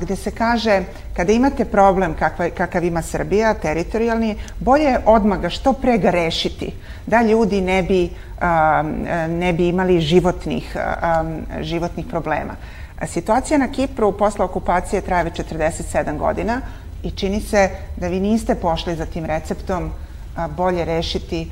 gde 0.00 0.16
se 0.16 0.30
kaže 0.30 0.82
kada 1.16 1.32
imate 1.32 1.64
problem 1.64 2.14
kakav 2.56 2.84
ima 2.84 3.02
Srbija, 3.02 3.54
teritorijalni, 3.54 4.36
bolje 4.60 4.84
je 4.84 5.00
odmah 5.06 5.40
ga 5.40 5.50
što 5.50 5.72
pre 5.72 5.98
ga 5.98 6.10
rešiti, 6.10 6.72
da 7.06 7.22
ljudi 7.22 7.60
ne 7.60 7.82
bi, 7.82 8.10
ne 9.28 9.52
bi 9.52 9.68
imali 9.68 10.00
životnih, 10.00 10.76
životnih 11.60 12.06
problema. 12.06 12.54
Situacija 13.06 13.58
na 13.58 13.68
Kipru 13.68 14.12
posle 14.12 14.44
okupacije 14.44 15.02
traje 15.02 15.24
već 15.24 15.40
47 15.40 16.18
godina 16.18 16.60
i 17.02 17.10
čini 17.10 17.40
se 17.40 17.70
da 17.96 18.08
vi 18.08 18.20
niste 18.20 18.54
pošli 18.54 18.96
za 18.96 19.06
tim 19.06 19.24
receptom 19.24 19.90
bolje 20.56 20.84
rešiti 20.84 21.50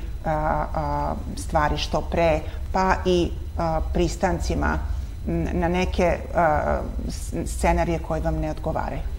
stvari 1.37 1.77
što 1.77 2.01
pre, 2.01 2.39
pa 2.71 2.95
i 3.05 3.31
pristancima 3.93 4.79
na 5.53 5.67
neke 5.67 6.17
scenarije 7.45 7.99
koje 7.99 8.21
vam 8.21 8.35
ne 8.35 8.51
odgovaraju. 8.51 9.16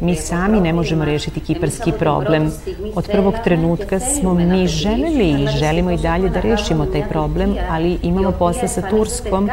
Mi 0.00 0.16
sami 0.16 0.60
ne 0.60 0.72
možemo 0.72 1.04
rešiti 1.04 1.40
kiparski 1.40 1.92
problem. 1.92 2.52
Od 2.94 3.08
prvog 3.12 3.34
trenutka 3.44 4.00
smo 4.00 4.34
mi 4.34 4.66
želeli 4.66 5.42
i 5.42 5.46
želimo 5.46 5.90
i 5.90 5.96
dalje 5.96 6.28
da 6.28 6.40
rešimo 6.40 6.86
taj 6.86 7.08
problem, 7.08 7.54
ali 7.70 7.98
imamo 8.02 8.32
posla 8.32 8.68
sa 8.68 8.82
Turskom 8.90 9.50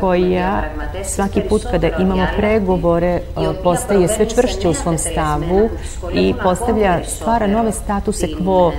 koja 0.00 0.64
svaki 1.04 1.40
put 1.48 1.62
kada 1.70 1.88
imamo 1.88 2.26
pregovore 2.36 3.20
postaje 3.62 4.08
sve 4.08 4.28
čvršće 4.28 4.68
u 4.68 4.74
svom 4.74 4.98
stavu 4.98 5.68
i 6.14 6.34
postavlja, 6.42 7.04
stvara 7.04 7.46
nove 7.46 7.72
statuse 7.72 8.26
quo 8.26 8.72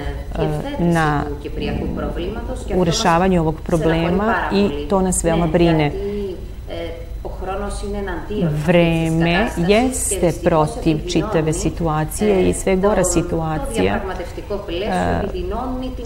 na, 0.79 1.24
u 2.75 2.84
rešavanju 2.84 3.41
ovog 3.41 3.55
problema 3.65 4.36
i 4.53 4.88
to 4.89 5.01
nas 5.01 5.24
veoma 5.24 5.48
brine. 5.48 6.14
Vreme 8.65 9.48
jeste 9.58 10.32
protiv 10.44 10.98
čitave 11.10 11.53
situacije 11.53 12.50
i 12.50 12.53
sve 12.53 12.75
gora 12.75 13.03
situacija. 13.03 14.00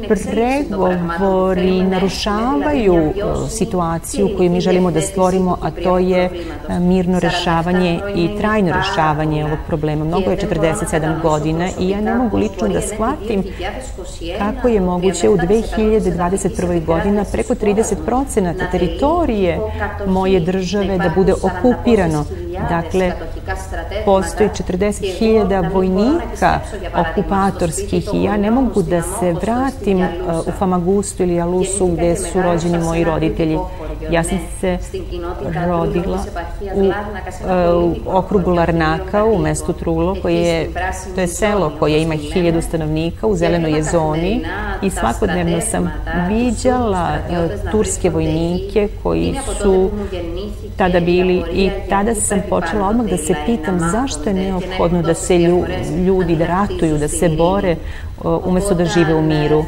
Pregovori 0.07 1.83
narušavaju 1.83 3.13
situaciju 3.49 4.29
koju 4.37 4.49
mi 4.49 4.61
želimo 4.61 4.91
da 4.91 5.01
stvorimo, 5.01 5.57
a 5.61 5.71
to 5.71 5.97
je 5.97 6.29
mirno 6.79 7.19
rešavanje 7.19 7.99
i 8.15 8.29
trajno 8.39 8.73
rešavanje 8.73 9.45
ovog 9.45 9.59
problema. 9.67 10.05
Mnogo 10.05 10.31
je 10.31 10.37
47 10.37 11.21
godina 11.21 11.69
i 11.79 11.89
ja 11.89 12.01
ne 12.01 12.15
mogu 12.15 12.37
lično 12.37 12.67
da 12.67 12.81
shvatim 12.81 13.43
kako 14.39 14.67
je 14.67 14.81
moguće 14.81 15.29
u 15.29 15.37
2021. 15.37 16.85
godina 16.85 17.25
preko 17.31 17.55
30 17.55 17.95
procenata 18.05 18.71
teritorije 18.71 19.59
moje 20.07 20.39
države 20.39 20.97
da 20.97 21.11
bude 21.15 21.33
okupirano. 21.33 21.58
Dakle, 22.69 23.11
postoji 24.05 24.49
40.000 24.49 25.73
vojnika 25.73 26.59
okupatorskih 26.95 28.09
i 28.13 28.23
ja 28.23 28.37
ne 28.37 28.51
mogu 28.51 28.81
da 28.81 29.01
se 29.01 29.33
vratim 29.33 30.01
uh, 30.01 30.47
u 30.47 30.51
Famagustu 30.51 31.23
ili 31.23 31.41
Alusu 31.41 31.87
gde 31.87 32.15
su 32.15 32.41
rođeni 32.41 32.77
moji 32.77 33.03
roditelji. 33.03 33.57
Ja 34.11 34.23
sam 34.23 34.39
se 34.59 34.77
rodila 35.67 36.19
u, 36.73 36.81
uh, 36.81 36.93
u 38.05 38.17
okrugu 38.17 38.51
Larnaka 38.51 39.25
u 39.25 39.37
mestu 39.37 39.73
Trulo, 39.73 40.15
koje 40.21 40.35
je, 40.35 40.69
to 41.15 41.21
je 41.21 41.27
selo 41.27 41.71
koje 41.79 42.01
ima 42.01 42.15
hiljadu 42.15 42.61
stanovnika 42.61 43.27
u 43.27 43.35
zelenoj 43.35 43.71
je 43.71 43.83
zoni 43.83 44.45
i 44.81 44.89
svakodnevno 44.89 45.61
sam 45.61 45.91
viđala 46.29 47.09
uh, 47.29 47.71
turske 47.71 48.09
vojnike 48.09 48.87
koji 49.03 49.35
su 49.61 49.89
tada 50.77 50.99
bili 50.99 51.43
i 51.53 51.69
tada 51.89 52.15
sam 52.15 52.41
počela 52.49 52.87
odmah 52.87 53.05
da 53.05 53.17
se 53.17 53.35
pitam 53.45 53.79
zašto 53.79 54.29
je 54.29 54.33
neophodno 54.33 55.01
da 55.01 55.13
se 55.13 55.37
ljudi 56.05 56.35
da 56.35 56.45
ratuju, 56.45 56.97
da 56.97 57.07
se 57.07 57.29
bore 57.29 57.75
umesto 58.23 58.73
da 58.73 58.85
žive 58.85 59.15
u 59.15 59.21
miru. 59.21 59.65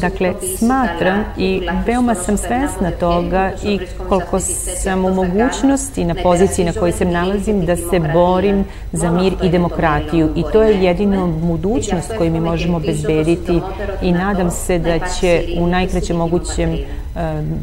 Dakle, 0.00 0.34
smatram 0.58 1.24
i 1.36 1.68
veoma 1.86 2.14
sam 2.14 2.36
svesna 2.36 2.90
toga 3.00 3.52
i 3.64 3.78
koliko 4.08 4.40
sam 4.82 5.04
u 5.04 5.14
mogućnosti 5.14 6.04
na 6.04 6.14
poziciji 6.22 6.64
na 6.64 6.72
kojoj 6.72 6.92
se 6.92 7.04
nalazim 7.04 7.66
da 7.66 7.76
se 7.76 8.00
borim 8.12 8.64
za 8.92 9.10
mir 9.10 9.34
i 9.42 9.48
demokratiju 9.48 10.32
i 10.36 10.44
to 10.52 10.62
je 10.62 10.84
jedino 10.84 11.26
budućnost 11.26 12.12
koju 12.18 12.32
mi 12.32 12.40
možemo 12.40 12.76
obezbediti 12.76 13.60
i 14.02 14.12
nadam 14.12 14.50
se 14.50 14.78
da 14.78 14.98
će 15.08 15.44
u 15.58 15.66
najkraćem 15.66 16.16
mogućem 16.16 16.78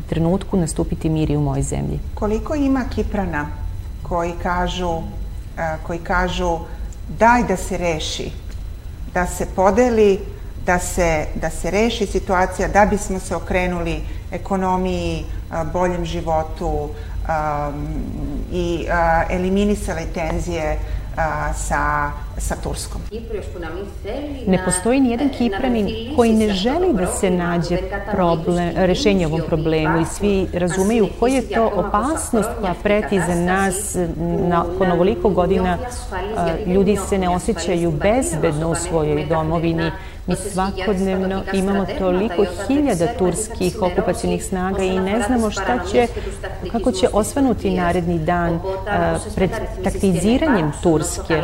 trenutku 0.09 0.57
nastupiti 0.57 1.09
mir 1.09 1.31
i 1.31 1.37
u 1.37 1.41
mojoj 1.41 1.61
zemlji. 1.61 1.99
Koliko 2.13 2.55
ima 2.55 2.83
Kiprana 2.95 3.47
koji 4.03 4.31
kažu, 4.43 5.01
koji 5.83 5.99
kažu 5.99 6.57
daj 7.19 7.43
da 7.43 7.57
se 7.57 7.77
reši, 7.77 8.31
da 9.13 9.27
se 9.27 9.45
podeli, 9.55 10.19
da 10.65 10.79
se, 10.79 11.25
da 11.35 11.49
se 11.49 11.71
reši 11.71 12.05
situacija, 12.05 12.67
da 12.67 12.85
bismo 12.85 13.19
se 13.19 13.35
okrenuli 13.35 14.01
ekonomiji, 14.31 15.25
boljem 15.73 16.05
životu 16.05 16.67
um, 16.67 17.87
i 18.51 18.85
eliminisali 19.29 20.01
tenzije 20.13 20.77
sa, 21.55 22.11
sa 22.37 22.55
Turskom. 22.63 23.01
Ne 24.47 24.65
postoji 24.65 24.99
ni 24.99 25.11
jedan 25.11 25.29
Kipranin 25.29 26.15
koji 26.15 26.33
ne 26.33 26.53
želi 26.53 26.93
da 26.93 27.07
se 27.07 27.29
nađe 27.29 27.77
problem, 28.11 28.71
rešenje 28.75 29.25
ovom 29.27 29.41
problemu. 29.47 30.01
I 30.01 30.05
svi 30.05 30.47
razumeju 30.53 31.07
koja 31.19 31.35
je 31.35 31.49
to 31.49 31.71
opasnost 31.75 32.49
koja 32.59 32.73
preti 32.83 33.19
za 33.19 33.35
nas 33.35 33.95
nakon 34.47 34.91
ovoliko 34.91 35.29
godina 35.29 35.77
ljudi 36.65 36.97
se 37.09 37.17
ne 37.17 37.29
osjećaju 37.29 37.91
bezbedno 37.91 38.69
u 38.69 38.75
svojoj 38.75 39.25
domovini 39.25 39.91
Mi 40.27 40.35
svakodnevno 40.35 41.43
imamo 41.53 41.85
toliko 41.99 42.45
hiljada 42.67 43.07
turskih 43.19 43.81
okupacijnih 43.81 44.45
snaga 44.45 44.83
i 44.83 44.99
ne 44.99 45.21
znamo 45.27 45.51
šta 45.51 45.79
će, 45.91 46.07
kako 46.71 46.91
će 46.91 47.07
osvanuti 47.13 47.71
naredni 47.71 48.19
dan 48.19 48.59
pred 49.35 49.49
taktiziranjem 49.83 50.71
Turske. 50.83 51.41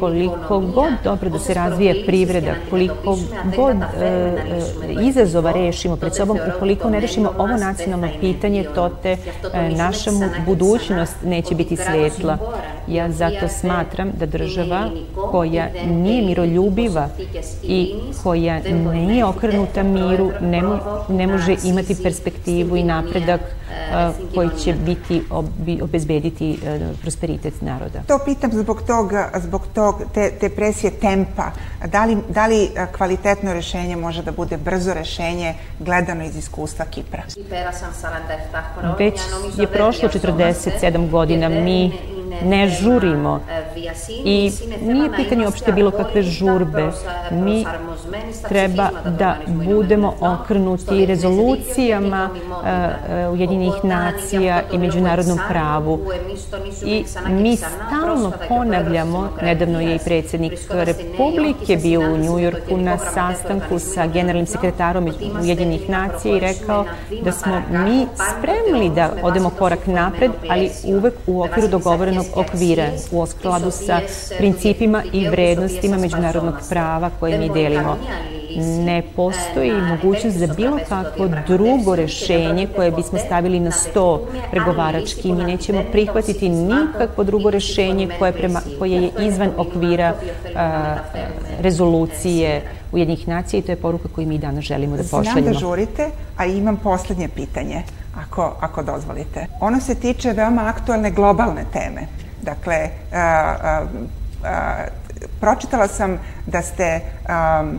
Koliko 0.00 0.60
god 0.60 0.92
dobro 1.04 1.30
da 1.30 1.38
se 1.38 1.54
razvije 1.54 2.06
privreda, 2.06 2.54
koliko 2.70 3.18
god 3.56 3.76
e, 3.76 4.04
e, 4.04 4.34
izazova 5.02 5.52
rešimo 5.52 5.96
pred 5.96 6.14
sobom, 6.14 6.38
ukoliko 6.56 6.90
ne 6.90 7.00
rešimo 7.00 7.32
ovo 7.38 7.56
nacionalno 7.56 8.08
pitanje, 8.20 8.64
to 8.74 8.88
te 9.02 9.16
e, 9.52 9.68
naša 9.68 10.10
budućnost 10.46 11.14
neće 11.24 11.54
biti 11.54 11.76
svetla. 11.76 12.38
Ja 12.88 13.12
zato 13.12 13.48
smatram 13.48 14.12
da 14.18 14.26
država 14.26 14.90
koja 15.30 15.68
nije 15.86 16.22
miroljubiva 16.22 17.08
i 17.62 17.94
koja 18.22 18.60
nije 18.94 19.24
okrenuta 19.24 19.82
miru, 19.82 20.30
ne, 20.40 20.62
mo, 20.62 20.78
ne 21.08 21.26
može 21.26 21.56
imati 21.64 22.02
perspektivu 22.02 22.76
i 22.76 22.82
napredak 22.82 23.40
koji 24.34 24.50
će 24.64 24.72
biti 24.72 25.22
obezbediti 25.82 26.58
uh, 26.62 27.00
prosperitet 27.00 27.62
naroda. 27.62 28.02
To 28.06 28.18
pitam 28.24 28.50
zbog 28.52 28.82
toga, 28.82 29.30
zbog 29.34 29.62
tog, 29.74 30.02
te, 30.14 30.30
te 30.40 30.48
presije 30.48 30.90
tempa. 30.90 31.50
Da 31.86 32.04
li, 32.04 32.16
da 32.28 32.46
li 32.46 32.70
kvalitetno 32.96 33.52
rešenje 33.52 33.96
može 33.96 34.22
da 34.22 34.32
bude 34.32 34.56
brzo 34.56 34.94
rešenje 34.94 35.54
gledano 35.78 36.24
iz 36.24 36.36
iskustva 36.36 36.84
Kipra? 36.84 37.22
Već 38.98 39.20
je 39.58 39.66
prošlo 39.66 40.08
47 40.08 41.10
godina. 41.10 41.48
Mi 41.48 41.92
ne 42.44 42.68
žurimo 42.68 43.40
i 44.24 44.52
nije 44.80 45.16
pitanje 45.16 45.44
uopšte 45.44 45.72
bilo 45.72 45.90
kakve 45.90 46.22
žurbe. 46.22 46.90
Mi 47.30 47.66
treba 48.48 48.90
da 49.18 49.36
budemo 49.46 50.14
okrenuti 50.20 51.06
rezolucijama 51.06 52.30
uh, 52.32 53.38
Ujedinjenih 53.58 53.84
nacija 53.84 54.62
i 54.72 54.78
međunarodnom 54.78 55.38
pravu. 55.48 56.00
I 56.84 57.04
mi 57.28 57.56
stalno 57.56 58.32
ponavljamo, 58.48 59.28
nedavno 59.42 59.80
je 59.80 59.94
i 59.94 59.98
predsednik 60.04 60.52
Republike 60.70 61.76
bio 61.76 62.00
u 62.00 62.18
Njujorku 62.18 62.76
na 62.76 62.98
sastanku 62.98 63.78
sa 63.78 64.06
generalnim 64.06 64.46
sekretarom 64.46 65.08
Ujedinjenih 65.42 65.90
nacija 65.90 66.36
i 66.36 66.40
rekao 66.40 66.84
da 67.24 67.32
smo 67.32 67.62
mi 67.70 68.06
spremni 68.30 68.90
da 68.94 69.10
odemo 69.22 69.50
korak 69.50 69.86
napred, 69.86 70.30
ali 70.48 70.70
uvek 70.84 71.14
u 71.26 71.42
okviru 71.42 71.68
dogovorenog 71.68 72.26
okvira, 72.34 72.86
u 73.12 73.26
skladu 73.26 73.70
sa 73.70 74.00
principima 74.38 75.02
i 75.12 75.28
vrednostima 75.28 75.96
međunarodnog 75.96 76.54
prava 76.68 77.10
koje 77.20 77.38
mi 77.38 77.48
delimo. 77.48 77.96
Ne 78.58 79.02
postoji 79.16 79.72
mogućnost 79.72 80.36
za 80.36 80.46
bilo 80.56 80.78
kakvo 80.88 81.28
drugo 81.46 81.96
rešenje 81.96 82.68
koje 82.76 82.90
bismo 82.90 83.18
stavili 83.18 83.47
na 83.48 83.70
sto 83.70 84.26
pregovarački. 84.50 85.32
Mi 85.32 85.44
nećemo 85.44 85.82
prihvatiti 85.92 86.48
nikakvo 86.48 87.24
drugo 87.24 87.50
rešenje 87.50 88.08
koje, 88.18 88.32
prema, 88.32 88.60
koje 88.78 89.02
je 89.02 89.10
izvan 89.20 89.50
okvira 89.56 90.14
a, 90.56 90.96
rezolucije 91.60 92.62
Ujednjih 92.92 93.28
nacija 93.28 93.60
i 93.60 93.62
to 93.62 93.72
je 93.72 93.76
poruka 93.76 94.08
koju 94.14 94.26
mi 94.26 94.38
danas 94.38 94.64
želimo 94.64 94.96
da 94.96 95.02
pošaljemo. 95.02 95.32
Znam 95.32 95.44
da 95.44 95.58
žurite, 95.58 96.10
a 96.36 96.46
imam 96.46 96.76
poslednje 96.76 97.28
pitanje, 97.28 97.82
ako, 98.16 98.56
ako 98.60 98.82
dozvolite. 98.82 99.46
Ono 99.60 99.80
se 99.80 99.94
tiče 99.94 100.32
veoma 100.32 100.62
aktualne 100.66 101.10
globalne 101.10 101.64
teme. 101.72 102.06
Dakle, 102.42 102.88
a, 103.12 103.18
a, 103.62 103.86
a, 104.44 104.84
pročitala 105.40 105.88
sam 105.88 106.18
da 106.46 106.62
ste 106.62 107.00
um, 107.00 107.78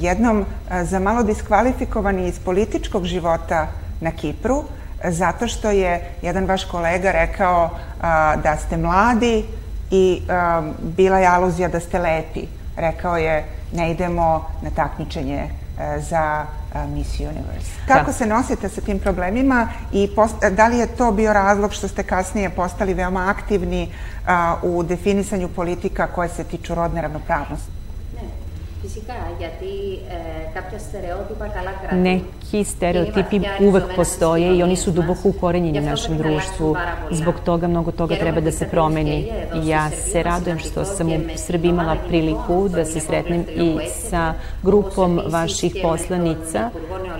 jednom 0.00 0.44
za 0.82 0.98
malo 0.98 1.22
diskvalifikovani 1.22 2.28
iz 2.28 2.38
političkog 2.38 3.04
života 3.04 3.66
na 4.00 4.10
Kipru, 4.10 4.64
zato 5.04 5.48
što 5.48 5.70
je 5.70 6.10
jedan 6.22 6.44
vaš 6.44 6.64
kolega 6.64 7.10
rekao 7.10 7.64
uh, 7.64 8.02
da 8.42 8.56
ste 8.56 8.76
mladi 8.76 9.44
i 9.90 10.22
um, 10.22 10.74
bila 10.80 11.18
je 11.18 11.26
aluzija 11.26 11.68
da 11.68 11.80
ste 11.80 11.98
lepi. 11.98 12.46
rekao 12.76 13.16
je 13.16 13.44
ne 13.72 13.90
idemo 13.90 14.50
na 14.62 14.70
takmičenje 14.70 15.48
za 15.98 16.46
Miss 16.94 17.20
Universe. 17.20 17.70
Kako 17.86 18.06
da. 18.06 18.12
se 18.12 18.26
nosite 18.26 18.68
sa 18.68 18.80
tim 18.80 18.98
problemima 18.98 19.68
i 19.92 20.10
da 20.50 20.66
li 20.68 20.78
je 20.78 20.86
to 20.86 21.12
bio 21.12 21.32
razlog 21.32 21.72
što 21.72 21.88
ste 21.88 22.02
kasnije 22.02 22.50
postali 22.50 22.94
veoma 22.94 23.26
aktivni 23.28 23.92
u 24.62 24.82
definisanju 24.82 25.48
politika 25.48 26.06
koje 26.06 26.28
se 26.28 26.44
tiču 26.44 26.74
rodne 26.74 27.02
ravnopravnosti? 27.02 27.77
Φυσικά, 28.85 29.13
γιατί 29.37 29.73
ε, 30.09 30.59
κάποια 30.59 30.79
στερεότυπα 30.79 31.45
καλά 31.47 31.71
Neki 31.91 32.63
stereotipi 32.63 33.41
uvek 33.59 33.95
postoje 33.95 34.57
i 34.57 34.63
oni 34.63 34.75
su 34.75 34.91
duboko 34.91 35.29
ukorenjeni 35.29 35.79
u 35.79 35.81
našem 35.81 36.17
društvu. 36.17 36.75
Zbog 37.11 37.35
toga 37.45 37.67
mnogo 37.67 37.91
toga 37.91 38.15
treba 38.15 38.41
da 38.41 38.51
se 38.51 38.67
promeni. 38.67 39.31
Ja 39.63 39.89
se 39.89 40.23
radujem 40.23 40.59
što 40.59 40.85
sam 40.85 41.07
u 41.09 41.19
Srbiji 41.35 41.69
imala 41.69 41.95
priliku 42.07 42.69
da 42.69 42.85
se 42.85 42.99
sretnem 42.99 43.45
i 43.55 43.77
sa 44.09 44.33
grupom 44.63 45.19
vaših 45.27 45.75
poslanica, 45.81 46.69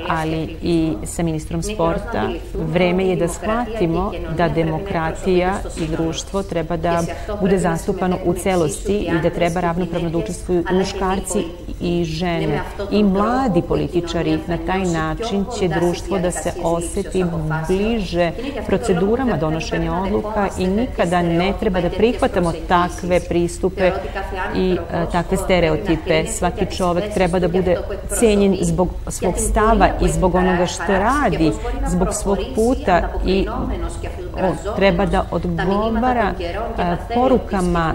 ali 0.09 0.57
i 0.61 0.93
sa 1.05 1.23
ministrom 1.23 1.63
sporta. 1.63 2.29
Vreme 2.53 3.07
je 3.07 3.15
da 3.15 3.27
shvatimo 3.27 4.11
da 4.37 4.49
demokratija 4.49 5.59
i 5.77 5.87
društvo 5.87 6.43
treba 6.43 6.77
da 6.77 7.03
bude 7.41 7.57
zastupano 7.57 8.17
u 8.25 8.33
celosti 8.33 8.97
i 8.97 9.21
da 9.23 9.29
treba 9.29 9.59
ravnopravno 9.59 10.09
da 10.09 10.17
učestvuju 10.17 10.63
muškarci 10.71 11.46
i 11.80 12.04
žene 12.04 12.60
i 12.90 13.02
mladi 13.02 13.62
političari. 13.62 14.38
Na 14.46 14.58
taj 14.66 14.84
način 14.84 15.44
će 15.58 15.68
društvo 15.68 16.18
da 16.18 16.30
se 16.30 16.52
oseti 16.62 17.24
bliže 17.68 18.32
procedurama 18.66 19.36
donošenja 19.36 19.92
odluka 20.02 20.48
i 20.58 20.66
nikada 20.66 21.22
ne 21.22 21.52
treba 21.60 21.80
da 21.80 21.90
prihvatamo 21.90 22.52
takve 22.68 23.20
pristupe 23.20 23.92
i 24.56 24.76
e, 24.92 25.06
takve 25.12 25.36
stereotipe. 25.36 26.26
Svaki 26.26 26.66
čovek 26.76 27.14
treba 27.14 27.38
da 27.38 27.48
bude 27.48 27.76
cenjen 28.18 28.56
zbog 28.60 28.88
svog 29.08 29.34
stava 29.38 29.88
i 30.02 30.08
zbog 30.08 30.34
onoga 30.34 30.66
što 30.66 30.92
radi, 30.92 31.52
zbog 31.86 32.08
svog 32.14 32.38
puta 32.54 33.08
i 33.26 33.46
treba 34.76 35.06
da 35.06 35.24
odgovara 35.30 36.32
a, 36.78 36.96
porukama 37.14 37.94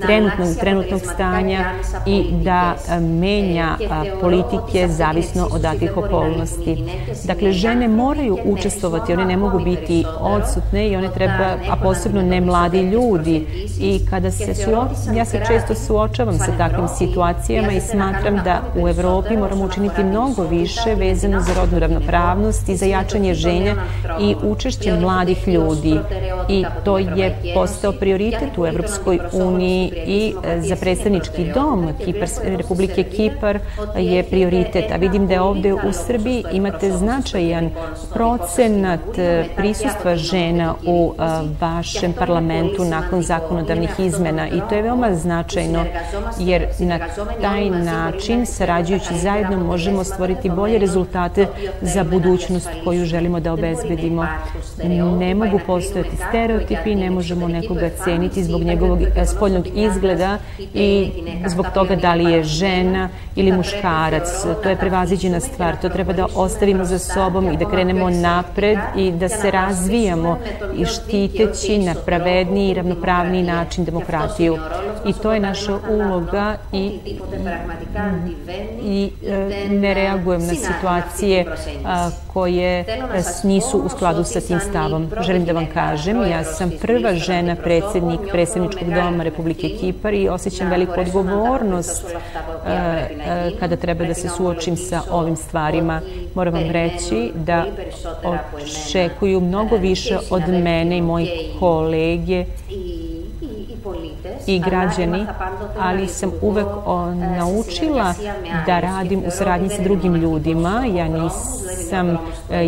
trenutnog, 0.00 0.48
trenutnog 0.60 1.00
stanja 1.00 1.64
i 2.06 2.24
da 2.32 2.74
menja 3.00 3.76
politike 4.20 4.88
zavisno 4.88 5.48
od 5.52 5.60
datih 5.60 5.96
okolnosti. 5.96 6.84
Dakle, 7.24 7.52
žene 7.52 7.88
moraju 7.88 8.38
učestvovati, 8.44 9.12
one 9.12 9.24
ne 9.24 9.36
mogu 9.36 9.58
biti 9.58 10.04
odsutne 10.20 10.88
i 10.88 10.96
one 10.96 11.10
treba, 11.14 11.56
a 11.70 11.76
posebno 11.82 12.22
ne 12.22 12.40
mladi 12.40 12.80
ljudi. 12.80 13.46
I 13.80 14.06
kada 14.10 14.30
se 14.30 14.54
suo, 14.54 14.88
ja 15.16 15.24
se 15.24 15.40
često 15.46 15.74
suočavam 15.74 16.38
sa 16.38 16.52
takvim 16.58 16.88
situacijama 16.88 17.72
i 17.72 17.80
smatram 17.80 18.36
da 18.44 18.60
u 18.82 18.88
Evropi 18.88 19.36
moramo 19.36 19.64
učiniti 19.64 20.04
mnogo 20.04 20.42
više 20.42 20.94
vezano 20.94 21.40
za 21.40 21.54
rodnu 21.60 21.78
ravnopravnost 21.78 22.68
i 22.68 22.76
za 22.76 22.86
jačanje 22.86 23.34
ženja 23.34 23.74
i 24.20 24.36
učešće 24.42 24.92
mladih 25.02 25.48
ljudi. 25.48 25.98
I 26.48 26.64
to 26.84 26.98
je 26.98 27.36
postao 27.54 27.92
prioritet 27.92 28.58
u 28.58 28.66
Evropskoj 28.66 29.18
uniji 29.32 29.92
i 30.06 30.34
za 30.60 30.76
predstavnički 30.76 31.52
dom 31.54 31.88
Republike 32.44 33.02
Kipar 33.02 33.58
je 33.96 34.22
prioritet. 34.22 34.92
A 34.92 34.96
vidim 34.96 35.26
da 35.26 35.42
ovde 35.42 35.74
u 35.74 35.92
Srbiji 35.92 36.44
imate 36.52 36.90
značajan 36.90 37.70
procenat 38.14 39.00
prisustva 39.56 40.16
žena 40.16 40.74
u 40.86 41.14
vašem 41.60 42.12
parlamentu 42.12 42.84
nakon 42.84 43.22
zakonodavnih 43.22 43.90
izmena 43.98 44.48
i 44.48 44.60
to 44.68 44.74
je 44.74 44.82
veoma 44.82 45.14
značajno 45.14 45.84
jer 46.38 46.66
na 46.78 46.98
taj 47.40 47.70
način 47.70 48.46
sarađujući 48.46 49.18
zajedno 49.18 49.64
možemo 49.64 50.04
stvoriti 50.04 50.50
bolje 50.50 50.78
rezultate 50.78 51.46
za 51.80 52.04
budućnost 52.04 52.68
koju 52.84 53.04
želimo 53.04 53.40
da 53.40 53.52
obezbedimo. 53.52 54.26
Ne 55.18 55.34
mogu 55.34 55.60
postojati 55.66 56.16
stereotipi, 56.28 56.94
ne 56.94 57.10
možemo 57.10 57.48
nekoga 57.48 57.90
ceniti 58.04 58.44
zbog 58.44 58.62
njegovog 58.62 59.02
e, 59.02 59.26
spoljnog 59.26 59.66
izgleda 59.74 60.38
i 60.74 61.10
zbog 61.46 61.66
toga 61.74 61.96
da 61.96 62.14
li 62.14 62.32
je 62.32 62.44
žena 62.44 63.08
ili 63.36 63.52
muškarac. 63.52 64.28
To 64.62 64.68
je 64.68 64.76
prevaziđena 64.76 65.40
stvar, 65.40 65.76
to 65.76 65.88
treba 65.88 66.12
da 66.12 66.26
ostavimo 66.34 66.84
za 66.84 66.98
sobom 66.98 67.52
i 67.52 67.56
da 67.56 67.70
krenemo 67.70 68.10
napred 68.10 68.78
i 68.96 69.10
da 69.12 69.28
se 69.28 69.50
razvijamo 69.50 70.38
i 70.76 70.84
štiteći 70.84 71.78
na 71.78 71.94
pravedniji 72.06 72.70
i 72.70 72.74
ravnopravniji 72.74 73.42
način 73.42 73.84
demokratiju. 73.84 74.58
I 75.06 75.12
to 75.12 75.32
je 75.32 75.40
naša 75.40 75.78
uloga 75.90 76.56
i, 76.72 76.98
i 78.82 79.10
e, 79.26 79.68
ne 79.70 79.94
reagujem 79.94 80.46
na 80.46 80.54
situacije 80.54 81.46
koje 82.32 82.84
nisu 83.44 83.78
u 83.78 83.88
skladu 83.88 84.24
sa 84.24 84.40
tim 84.40 84.60
stavom. 84.60 85.10
Želim 85.20 85.44
da 85.44 85.52
vam 85.52 85.66
kažem, 85.74 86.30
ja 86.30 86.44
sam 86.44 86.70
prva 86.80 87.14
žena 87.14 87.56
predsednik 87.56 88.20
predsedničkog 88.32 88.88
doma 88.94 89.24
Republike 89.24 89.68
Kipar 89.68 90.14
i 90.14 90.28
osjećam 90.28 90.70
veliku 90.70 91.00
odgovornost 91.00 92.06
kada 93.60 93.76
treba 93.76 94.04
da 94.04 94.14
se 94.14 94.28
suočim 94.28 94.76
sa 94.76 95.00
ovim 95.10 95.36
stvarima. 95.36 96.00
Moram 96.34 96.54
vam 96.54 96.70
reći 96.70 97.30
da 97.34 97.64
očekuju 98.24 99.40
mnogo 99.40 99.76
više 99.76 100.18
od 100.30 100.48
mene 100.48 100.98
i 100.98 101.02
mojih 101.02 101.30
kolege 101.60 102.44
i 104.46 104.58
građani, 104.58 105.26
ali 105.78 106.08
sam 106.08 106.32
uvek 106.42 106.66
naučila 107.38 108.14
da 108.66 108.80
radim 108.80 109.22
u 109.26 109.30
saradnji 109.30 109.68
sa 109.68 109.82
drugim 109.82 110.14
ljudima. 110.14 110.84
Ja 110.94 111.08
nisam 111.08 112.10
e, 112.10 112.16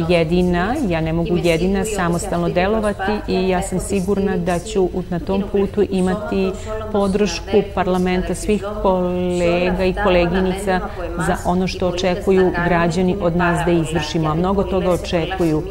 jedina, 0.09 0.75
ja 0.89 1.01
ne 1.01 1.13
mogu 1.13 1.37
jedina 1.37 1.85
samostalno 1.85 2.49
delovati 2.49 3.13
i 3.29 3.49
ja 3.49 3.63
sam 3.63 3.81
sigurna 3.81 4.37
da 4.37 4.59
ću 4.59 4.89
na 5.11 5.21
tom 5.21 5.43
putu 5.53 5.83
imati 5.91 6.53
podršku 6.93 7.63
parlamenta 7.75 8.35
svih 8.35 8.65
kolega 8.83 9.85
i 9.85 9.95
koleginica 10.05 10.81
za 11.27 11.37
ono 11.45 11.67
što 11.67 11.89
očekuju 11.89 12.53
građani 12.65 13.17
od 13.21 13.37
nas 13.37 13.67
da 13.67 13.73
izvršimo. 13.73 14.29
A 14.31 14.35
mnogo 14.35 14.63
toga 14.63 14.91
očekuju. 14.91 15.63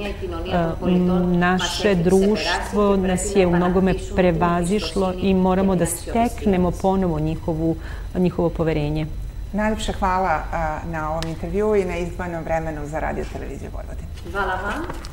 E, 0.54 0.90
naše 1.38 1.96
društvo 1.96 2.96
nas 2.96 3.36
je 3.36 3.48
u 3.48 3.56
mnogome 3.56 3.94
prevazišlo 4.16 5.14
i 5.18 5.34
moramo 5.34 5.76
da 5.76 5.86
steknemo 5.86 6.72
ponovo 6.72 7.20
njihovu, 7.20 7.76
njihovo 8.16 8.50
poverenje. 8.50 9.08
Najljepša 9.54 9.92
hvala 9.92 10.44
na 10.92 11.12
ovom 11.12 11.24
intervju 11.28 11.76
i 11.76 11.86
na 11.86 11.98
izdvojenom 11.98 12.44
vremenu 12.44 12.82
za 12.86 13.00
radio 13.00 13.26
televiziju 13.34 13.70
Vojvodine. 13.74 14.08
Hvala 14.32 14.54
vam. 14.54 15.13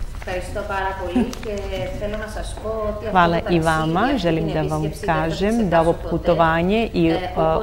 Hvala 3.11 3.41
i 3.51 3.61
vama. 3.61 4.09
Želim 4.17 4.49
da 4.53 4.63
vam 4.63 4.91
kažem 5.07 5.69
da 5.69 5.81
ovo 5.81 5.95
putovanje 6.11 6.89
i 6.95 7.15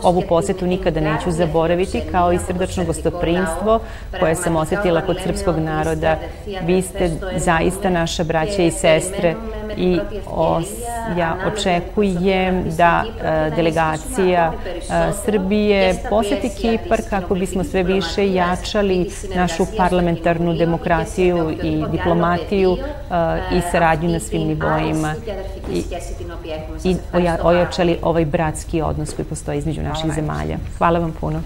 ovu 0.04 0.24
posetu 0.30 0.66
nikada 0.66 1.00
neću 1.00 1.32
zaboraviti, 1.32 2.02
kao 2.12 2.34
i 2.34 2.40
srdačno 2.40 2.86
gostoprimstvo 2.86 3.80
koje 4.20 4.36
sam 4.36 4.56
osetila 4.56 5.02
kod 5.02 5.18
srpskog 5.24 5.58
naroda. 5.58 6.18
Vi 6.64 6.82
ste 6.82 7.12
zaista 7.36 7.90
naša 7.90 8.24
braća 8.24 8.62
i 8.62 8.72
sestre 8.72 9.36
i 9.78 10.00
os, 10.28 10.66
ja 11.18 11.38
očekujem 11.54 12.64
da 12.78 13.04
uh, 13.06 13.56
delegacija 13.56 14.54
Srbije 15.26 15.96
poseti 16.10 16.50
Kipar 16.50 17.02
kako 17.10 17.36
bismo 17.36 17.64
sve 17.64 17.84
više 17.84 18.34
jačali 18.34 19.10
našu 19.36 19.66
parlamentarnu 19.78 20.54
demokratiju 20.54 21.52
i 21.64 21.84
diplomatiju 21.92 22.78
i 23.52 23.62
saradnju 23.72 24.10
na 24.10 24.20
svim 24.20 24.48
nivoima 24.48 25.16
i, 25.72 25.84
i 26.84 26.96
ojačali 27.44 27.98
ovaj 28.02 28.26
bratski 28.26 28.82
odnos 28.82 29.14
koji 29.14 29.26
postoji 29.26 29.58
između 29.58 29.82
naših 29.82 30.12
zemalja. 30.12 30.58
Hvala 30.78 31.00
vam 31.00 31.14
puno. 31.20 31.42